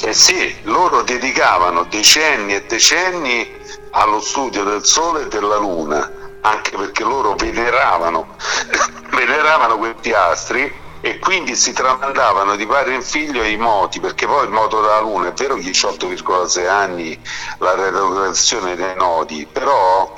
Eh 0.04 0.14
sì, 0.14 0.56
loro 0.64 1.02
dedicavano 1.02 1.86
decenni 1.90 2.54
e 2.54 2.64
decenni 2.66 3.50
allo 3.92 4.20
studio 4.20 4.64
del 4.64 4.84
Sole 4.86 5.24
e 5.24 5.28
della 5.28 5.58
Luna, 5.58 6.12
anche 6.42 6.78
perché 6.78 7.04
loro 7.04 7.36
veneravano, 7.36 8.36
veneravano 9.12 9.78
questi 9.78 10.12
astri 10.12 10.72
e 11.02 11.20
quindi 11.20 11.56
si 11.56 11.74
tramandavano 11.74 12.56
di 12.56 12.66
padre 12.66 12.96
in 12.96 13.04
figlio 13.04 13.44
i 13.44 13.58
moti, 13.58 14.00
perché 14.00 14.26
poi 14.26 14.46
il 14.46 14.52
moto 14.52 14.82
della 14.82 15.00
Luna 15.00 15.30
è 15.30 15.34
vero 15.34 15.56
che 15.56 15.62
18,6 15.62 16.68
anni 16.68 17.20
la 17.60 17.76
retrogradazione 17.76 18.76
dei 18.76 18.96
nodi, 18.96 19.48
però 19.52 20.14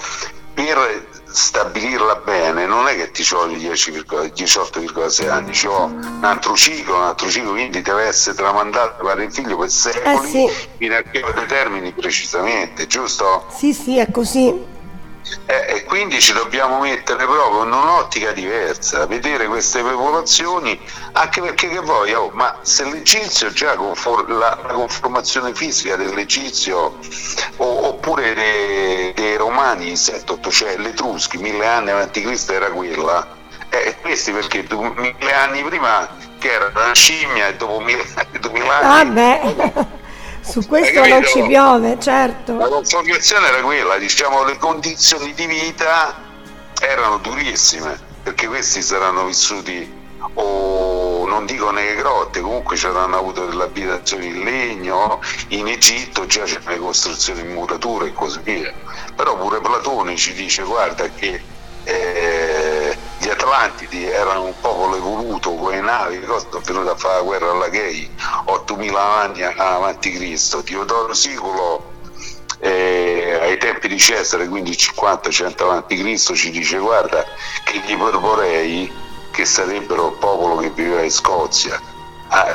per 0.54 1.08
stabilirla 1.32 2.16
bene 2.26 2.66
non 2.66 2.88
è 2.88 2.96
che 2.96 3.12
ti 3.12 3.24
ci 3.24 3.36
voglio 3.36 3.58
18,6 3.58 5.30
anni, 5.30 5.54
ci 5.54 5.68
vuole 5.68 5.94
un 5.94 6.20
altro 6.24 6.56
ciclo, 6.56 6.96
un 6.96 7.04
altro 7.04 7.30
ciclo, 7.30 7.52
quindi 7.52 7.82
deve 7.82 8.04
essere 8.04 8.36
tramandato 8.36 8.96
da 8.98 9.10
padre 9.10 9.26
in 9.26 9.32
figlio 9.32 9.58
per 9.58 9.70
secoli 9.70 10.16
eh 10.16 10.28
sì. 10.28 10.50
fino 10.78 10.96
a 10.96 11.02
che 11.02 11.24
determini 11.36 11.92
precisamente, 11.92 12.88
giusto? 12.88 13.46
Sì, 13.56 13.74
sì, 13.74 13.98
è 14.00 14.10
così. 14.12 14.78
Eh, 15.46 15.66
e 15.76 15.84
quindi 15.84 16.20
ci 16.20 16.34
dobbiamo 16.34 16.80
mettere 16.80 17.26
proprio 17.26 17.64
in 17.64 17.72
un'ottica 17.72 18.32
diversa, 18.32 19.06
vedere 19.06 19.48
queste 19.48 19.82
popolazioni, 19.82 20.80
anche 21.14 21.42
perché 21.42 21.68
che 21.70 21.80
vuoi, 21.80 22.14
oh, 22.14 22.30
ma 22.34 22.60
se 22.62 22.86
l'Egizio 22.86 23.52
già 23.52 23.76
confor- 23.76 24.30
la, 24.30 24.58
la, 24.62 24.74
conformazione 24.74 25.54
fisica 25.54 25.96
dell'Egizio 25.96 26.98
o, 27.58 27.88
oppure 27.88 28.34
dei, 28.34 29.14
dei 29.14 29.36
Romani 29.38 29.94
7-8, 29.94 30.50
cioè 30.50 30.78
l'Etruschi, 30.78 31.38
mille 31.38 31.66
anni 31.66 31.92
avanti 31.92 32.22
Cristo 32.22 32.54
era 32.54 32.70
quella, 32.70 33.28
eh, 33.70 33.96
questi 34.02 34.32
perché 34.32 34.64
du- 34.64 34.94
mille 34.96 35.34
anni 35.34 35.64
prima 35.64 36.08
che 36.40 36.52
era 36.52 36.72
una 36.74 36.94
scimmia 36.94 37.48
e 37.48 37.56
dopo 37.56 37.80
mille, 37.82 38.06
duemila 38.40 38.80
anni... 38.80 39.20
Ah 39.20 39.98
Su 40.50 40.66
questo 40.66 41.06
non 41.06 41.24
ci 41.26 41.42
piove, 41.44 42.00
certo. 42.00 42.58
La 42.58 42.68
conformazione 42.68 43.48
era 43.48 43.62
quella, 43.62 43.98
diciamo, 43.98 44.44
le 44.44 44.58
condizioni 44.58 45.34
di 45.34 45.46
vita 45.46 46.16
erano 46.82 47.18
durissime, 47.18 48.00
perché 48.24 48.48
questi 48.48 48.82
saranno 48.82 49.26
vissuti 49.26 49.98
o 50.34 51.26
non 51.28 51.46
dico 51.46 51.72
nelle 51.72 51.96
grotte, 51.96 52.42
comunque 52.42 52.76
c'erano 52.76 53.18
avuto 53.18 53.46
delle 53.46 53.64
abitazioni 53.64 54.28
in 54.28 54.44
legno, 54.44 55.22
in 55.50 55.68
Egitto 55.68 56.26
già 56.26 56.44
c'erano 56.44 56.72
le 56.72 56.78
costruzioni 56.80 57.42
in 57.42 57.54
muratura 57.54 58.06
e 58.06 58.14
così 58.14 58.40
via. 58.44 58.74
Però 59.16 59.38
pure 59.38 59.60
Platone 59.62 60.16
ci 60.16 60.34
dice 60.34 60.64
guarda 60.64 61.08
che 61.10 61.42
eh, 61.84 62.79
gli 63.20 63.28
Atlantidi 63.28 64.06
erano 64.06 64.46
un 64.46 64.56
popolo 64.62 64.96
evoluto 64.96 65.54
con 65.54 65.72
le 65.72 65.82
navi, 65.82 66.24
sono 66.24 66.62
venuti 66.64 66.88
a 66.88 66.96
fare 66.96 67.16
la 67.16 67.22
guerra 67.22 67.52
alla 67.52 67.68
Gay 67.68 68.10
8000 68.46 69.02
anni 69.02 69.44
avanti 69.44 70.12
Cristo. 70.12 70.64
Teodoro 70.64 71.14
Siculo 71.14 71.92
eh, 72.60 73.38
ai 73.42 73.58
tempi 73.58 73.90
di 73.90 74.00
Cesare, 74.00 74.48
quindi 74.48 74.72
50-100 74.72 75.64
avanti 75.64 75.98
Cristo, 75.98 76.34
ci 76.34 76.50
dice 76.50 76.78
guarda 76.78 77.26
che 77.66 77.80
gli 77.86 77.98
proporrei 77.98 78.92
che 79.32 79.46
sarebbero 79.46 80.08
il 80.08 80.18
popolo 80.18 80.56
che 80.56 80.70
viveva 80.70 81.02
in 81.02 81.12
Scozia 81.12 81.99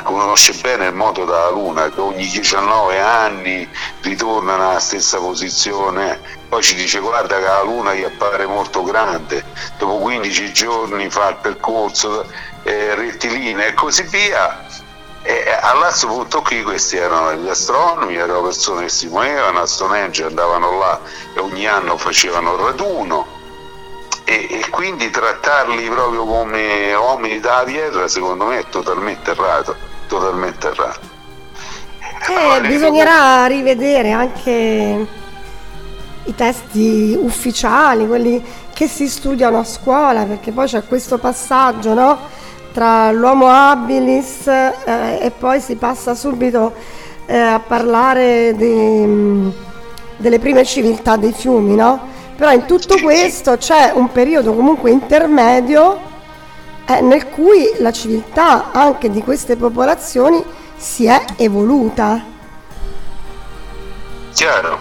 conosce 0.03 0.53
bene 0.61 0.87
il 0.87 0.93
moto 0.93 1.25
della 1.25 1.49
Luna, 1.49 1.89
che 1.89 1.99
ogni 1.99 2.27
19 2.27 2.99
anni 2.99 3.69
ritorna 4.01 4.55
nella 4.55 4.79
stessa 4.79 5.17
posizione, 5.17 6.19
poi 6.47 6.63
ci 6.63 6.75
dice 6.75 6.99
guarda 6.99 7.37
che 7.37 7.43
la 7.43 7.61
Luna 7.61 7.93
gli 7.93 8.03
appare 8.03 8.45
molto 8.45 8.83
grande, 8.83 9.43
dopo 9.77 9.97
15 9.97 10.53
giorni 10.53 11.09
fa 11.09 11.29
il 11.29 11.37
percorso 11.41 12.25
eh, 12.63 12.95
rettilineo 12.95 13.67
e 13.67 13.73
così 13.73 14.03
via. 14.03 14.63
E 15.23 15.49
a 15.59 15.73
punto 16.05 16.41
qui 16.43 16.61
questi 16.61 16.97
erano 16.97 17.33
gli 17.33 17.49
astronomi, 17.49 18.15
erano 18.15 18.43
persone 18.43 18.83
che 18.83 18.89
si 18.89 19.07
muovevano 19.07 19.61
a 19.61 19.65
Stonehenge, 19.65 20.23
andavano 20.23 20.77
là 20.77 20.99
e 21.35 21.39
ogni 21.39 21.67
anno 21.67 21.97
facevano 21.97 22.55
raduno 22.55 23.34
e, 24.25 24.47
e, 24.49 24.69
quindi 24.69 25.09
trattarli 25.09 25.87
proprio 25.87 26.25
come 26.25 26.93
uomini 26.95 27.39
da 27.39 27.61
pietra 27.63 28.07
secondo 28.07 28.45
me 28.45 28.59
è 28.59 28.65
totalmente 28.69 29.31
errato, 29.31 29.75
totalmente 30.07 30.67
errato. 30.67 31.13
Eh, 32.27 32.67
bisognerà 32.67 33.45
rivedere 33.45 34.11
anche 34.11 35.07
i 36.23 36.35
testi 36.35 37.15
ufficiali, 37.19 38.07
quelli 38.07 38.43
che 38.73 38.87
si 38.87 39.07
studiano 39.07 39.59
a 39.59 39.63
scuola, 39.63 40.23
perché 40.23 40.51
poi 40.51 40.67
c'è 40.67 40.83
questo 40.85 41.19
passaggio 41.19 41.93
no? 41.93 42.19
tra 42.73 43.11
l'uomo 43.11 43.47
habilis 43.47 44.47
eh, 44.47 45.19
e 45.21 45.31
poi 45.31 45.61
si 45.61 45.75
passa 45.75 46.13
subito 46.13 46.73
eh, 47.25 47.37
a 47.37 47.59
parlare 47.59 48.53
di, 48.55 49.49
delle 50.17 50.39
prime 50.39 50.65
civiltà 50.65 51.15
dei 51.15 51.31
fiumi, 51.31 51.75
no? 51.75 52.13
Però 52.35 52.51
in 52.51 52.65
tutto 52.65 52.99
questo 52.99 53.57
c'è 53.57 53.91
un 53.93 54.11
periodo 54.11 54.53
comunque 54.53 54.91
intermedio 54.91 55.99
eh, 56.85 56.99
nel 56.99 57.29
cui 57.29 57.71
la 57.79 57.93
civiltà 57.93 58.71
anche 58.71 59.09
di 59.09 59.21
queste 59.21 59.55
popolazioni 59.55 60.43
si 60.75 61.05
è 61.05 61.23
evoluta. 61.37 62.21
Chiaro, 64.33 64.79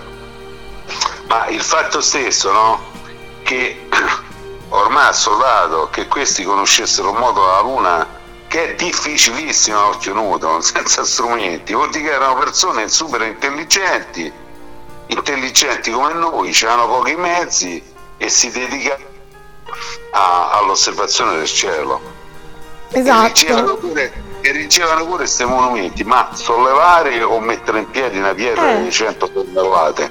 ma 1.28 1.46
il 1.46 1.60
fatto 1.60 2.00
stesso, 2.00 2.50
no? 2.50 2.80
Che 3.44 3.86
ormai 4.70 5.06
assodato 5.06 5.88
che 5.90 6.08
questi 6.08 6.42
conoscessero 6.42 7.12
il 7.12 7.18
modo 7.18 7.40
della 7.40 7.60
Luna, 7.60 8.08
che 8.48 8.72
è 8.72 8.74
difficilissimo 8.74 9.78
a 9.78 9.88
occhio 9.90 10.12
nudo, 10.12 10.60
senza 10.60 11.04
strumenti, 11.04 11.72
vuol 11.72 11.90
dire 11.90 12.08
che 12.08 12.14
erano 12.14 12.34
persone 12.34 12.88
super 12.88 13.22
intelligenti 13.22 14.42
intelligenti 15.06 15.90
come 15.90 16.12
noi, 16.12 16.54
hanno 16.66 16.86
pochi 16.86 17.14
mezzi 17.14 17.82
e 18.16 18.28
si 18.28 18.50
dedica 18.50 18.96
all'osservazione 20.12 21.36
del 21.36 21.46
cielo. 21.46 22.00
Esatto. 22.90 23.80
E 24.40 24.52
ricevono 24.52 25.04
pure 25.04 25.16
questi 25.16 25.44
monumenti, 25.44 26.04
ma 26.04 26.28
sollevare 26.34 27.22
o 27.22 27.40
mettere 27.40 27.78
in 27.78 27.90
piedi 27.90 28.18
una 28.18 28.34
pietra 28.34 28.72
eh. 28.72 28.82
di 28.82 28.90
100 28.90 29.30
tonnellate, 29.30 30.10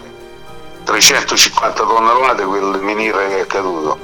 350 0.84 1.84
tonnellate 1.84 2.44
quel 2.44 2.80
menire 2.82 3.28
che 3.30 3.42
è 3.42 3.46
caduto. 3.46 3.98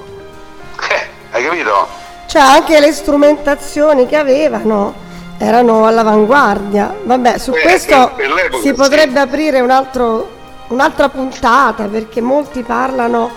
Eh, 0.90 1.08
hai 1.32 1.44
capito? 1.44 1.88
Cioè 2.28 2.42
anche 2.42 2.80
le 2.80 2.94
strumentazioni 2.94 4.06
che 4.06 4.16
avevano 4.16 5.08
erano 5.40 5.88
all'avanguardia. 5.88 6.96
Vabbè, 7.04 7.38
su 7.40 7.52
eh, 7.52 7.62
questo 7.62 8.12
si 8.62 8.74
potrebbe 8.74 9.14
sì. 9.14 9.18
aprire 9.18 9.62
un 9.62 9.72
altro 9.72 10.38
un'altra 10.70 11.10
puntata 11.10 11.86
perché 11.86 12.22
molti 12.22 12.64
parlano 12.64 13.30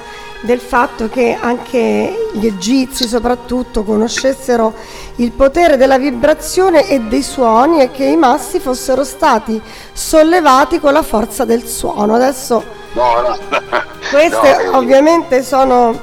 del 0.42 0.58
fatto 0.58 1.08
che 1.08 1.38
anche 1.40 2.30
gli 2.32 2.46
egizi 2.46 3.06
soprattutto 3.06 3.84
conoscessero 3.84 4.74
il 5.16 5.30
potere 5.30 5.76
della 5.76 5.98
vibrazione 5.98 6.88
e 6.88 7.00
dei 7.00 7.22
suoni 7.22 7.80
e 7.80 7.90
che 7.92 8.04
i 8.04 8.16
massi 8.16 8.58
fossero 8.58 9.04
stati 9.04 9.60
sollevati 9.92 10.80
con 10.80 10.92
la 10.92 11.02
forza 11.02 11.44
del 11.44 11.64
suono. 11.64 12.14
Adesso 12.14 12.64
no, 12.94 13.20
no. 13.20 13.38
queste 14.10 14.64
no, 14.64 14.78
ovviamente 14.78 15.44
sono 15.44 15.96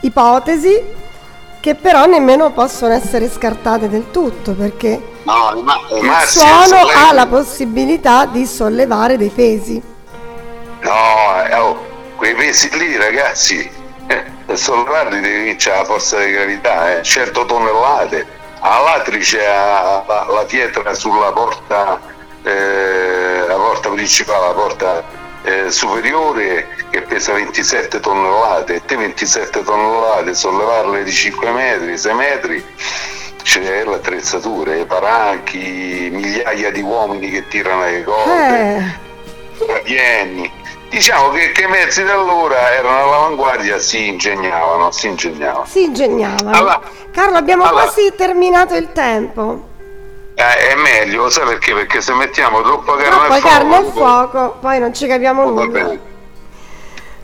ipotesi 0.00 0.98
che 1.60 1.74
però 1.74 2.04
nemmeno 2.06 2.52
possono 2.52 2.92
essere 2.92 3.30
scartate 3.30 3.88
del 3.88 4.10
tutto 4.10 4.52
perché 4.52 4.88
il 5.22 6.12
suono 6.26 6.76
ha 6.94 7.12
la 7.12 7.26
possibilità 7.26 8.26
di 8.26 8.46
sollevare 8.46 9.16
dei 9.16 9.28
pesi. 9.28 9.89
No, 10.82 11.44
eh, 11.44 11.54
oh, 11.56 11.86
quei 12.16 12.34
pesi 12.34 12.70
lì 12.78 12.96
ragazzi, 12.96 13.70
eh, 14.06 14.24
per 14.46 14.58
sollevarli 14.58 15.20
devi 15.20 15.44
vincere 15.44 15.76
la 15.76 15.84
forza 15.84 16.18
di 16.18 16.32
gravità, 16.32 16.98
eh, 16.98 17.02
100 17.02 17.44
tonnellate. 17.44 18.26
All'altri 18.60 19.18
c'è 19.18 19.46
la, 19.46 20.04
la, 20.06 20.44
pietra 20.46 20.92
sulla 20.94 21.32
porta, 21.32 22.00
eh, 22.42 23.44
la 23.46 23.54
porta 23.54 23.88
principale, 23.90 24.46
la 24.46 24.52
porta 24.52 25.04
eh, 25.42 25.70
superiore 25.70 26.68
che 26.90 27.02
pesa 27.02 27.32
27 27.32 28.00
tonnellate 28.00 28.74
e 28.74 28.84
te 28.84 28.96
27 28.96 29.62
tonnellate 29.62 30.34
sollevarle 30.34 31.02
di 31.04 31.12
5 31.12 31.50
metri, 31.50 31.96
6 31.96 32.14
metri 32.14 32.64
c'è 33.42 33.84
l'attrezzatura, 33.84 34.74
i 34.74 34.84
paranchi, 34.84 36.10
migliaia 36.12 36.70
di 36.70 36.82
uomini 36.82 37.30
che 37.30 37.48
tirano 37.48 37.84
le 37.84 38.04
corde, 38.04 38.98
eh. 39.58 39.82
vieni 39.84 40.59
diciamo 40.90 41.30
che, 41.30 41.52
che 41.52 41.62
i 41.62 41.68
mezzi 41.68 42.02
d'allora 42.02 42.72
erano 42.72 43.04
all'avanguardia, 43.04 43.78
si 43.78 44.08
ingegnavano, 44.08 44.90
si 44.90 45.06
ingegnavano. 45.06 45.64
Si 45.66 45.84
ingegnavano. 45.84 46.50
Allora, 46.50 46.80
Carlo, 47.12 47.38
abbiamo 47.38 47.64
allora, 47.64 47.84
quasi 47.84 48.12
terminato 48.16 48.74
il 48.74 48.92
tempo. 48.92 49.68
Eh, 50.34 50.68
è 50.68 50.74
meglio, 50.74 51.30
sai 51.30 51.46
perché? 51.46 51.72
Perché 51.72 52.00
se 52.00 52.12
mettiamo 52.14 52.62
troppa 52.62 52.96
carne 52.96 53.16
Troppa 53.16 53.34
al 53.34 53.40
carne 53.40 53.76
al 53.76 53.86
fuoco, 53.86 54.56
poi 54.60 54.78
non 54.78 54.92
ci 54.92 55.06
capiamo 55.06 55.44
nulla. 55.44 55.66
Bene. 55.66 56.00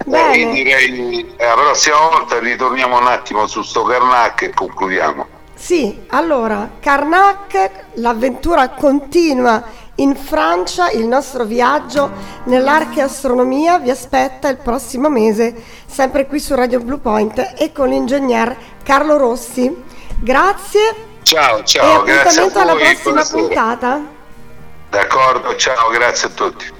Bene. 0.05 0.37
Eh, 0.37 0.53
direi 0.53 1.35
la 1.37 1.55
prossima 1.55 1.99
volta 1.99 2.39
ritorniamo 2.39 2.97
un 2.99 3.07
attimo 3.07 3.47
su 3.47 3.63
sto 3.63 3.83
Karnak 3.83 4.43
e 4.43 4.51
concludiamo. 4.51 5.27
Sì, 5.55 6.05
allora, 6.09 6.69
Karnak, 6.79 7.71
l'avventura 7.95 8.69
continua 8.69 9.65
in 9.97 10.15
Francia 10.15 10.91
il 10.91 11.07
nostro 11.07 11.45
viaggio 11.45 12.11
nell'archeastronomia 12.45 13.79
vi 13.79 13.91
aspetta 13.91 14.49
il 14.49 14.59
prossimo 14.59 15.09
mese, 15.09 15.55
sempre 15.87 16.27
qui 16.27 16.39
su 16.39 16.55
Radio 16.55 16.81
Blue 16.81 16.99
Point 16.99 17.55
e 17.57 17.73
con 17.73 17.89
l'ingegner 17.89 18.57
Carlo 18.83 19.17
Rossi. 19.17 19.85
Grazie. 20.19 21.05
Ciao, 21.23 21.63
ciao, 21.65 22.05
e 22.05 22.13
appuntamento 22.13 22.59
alla 22.59 22.75
prossima 22.75 23.25
puntata. 23.25 24.01
D'accordo, 24.91 25.57
ciao, 25.57 25.91
grazie 25.91 26.29
a 26.29 26.31
tutti. 26.31 26.76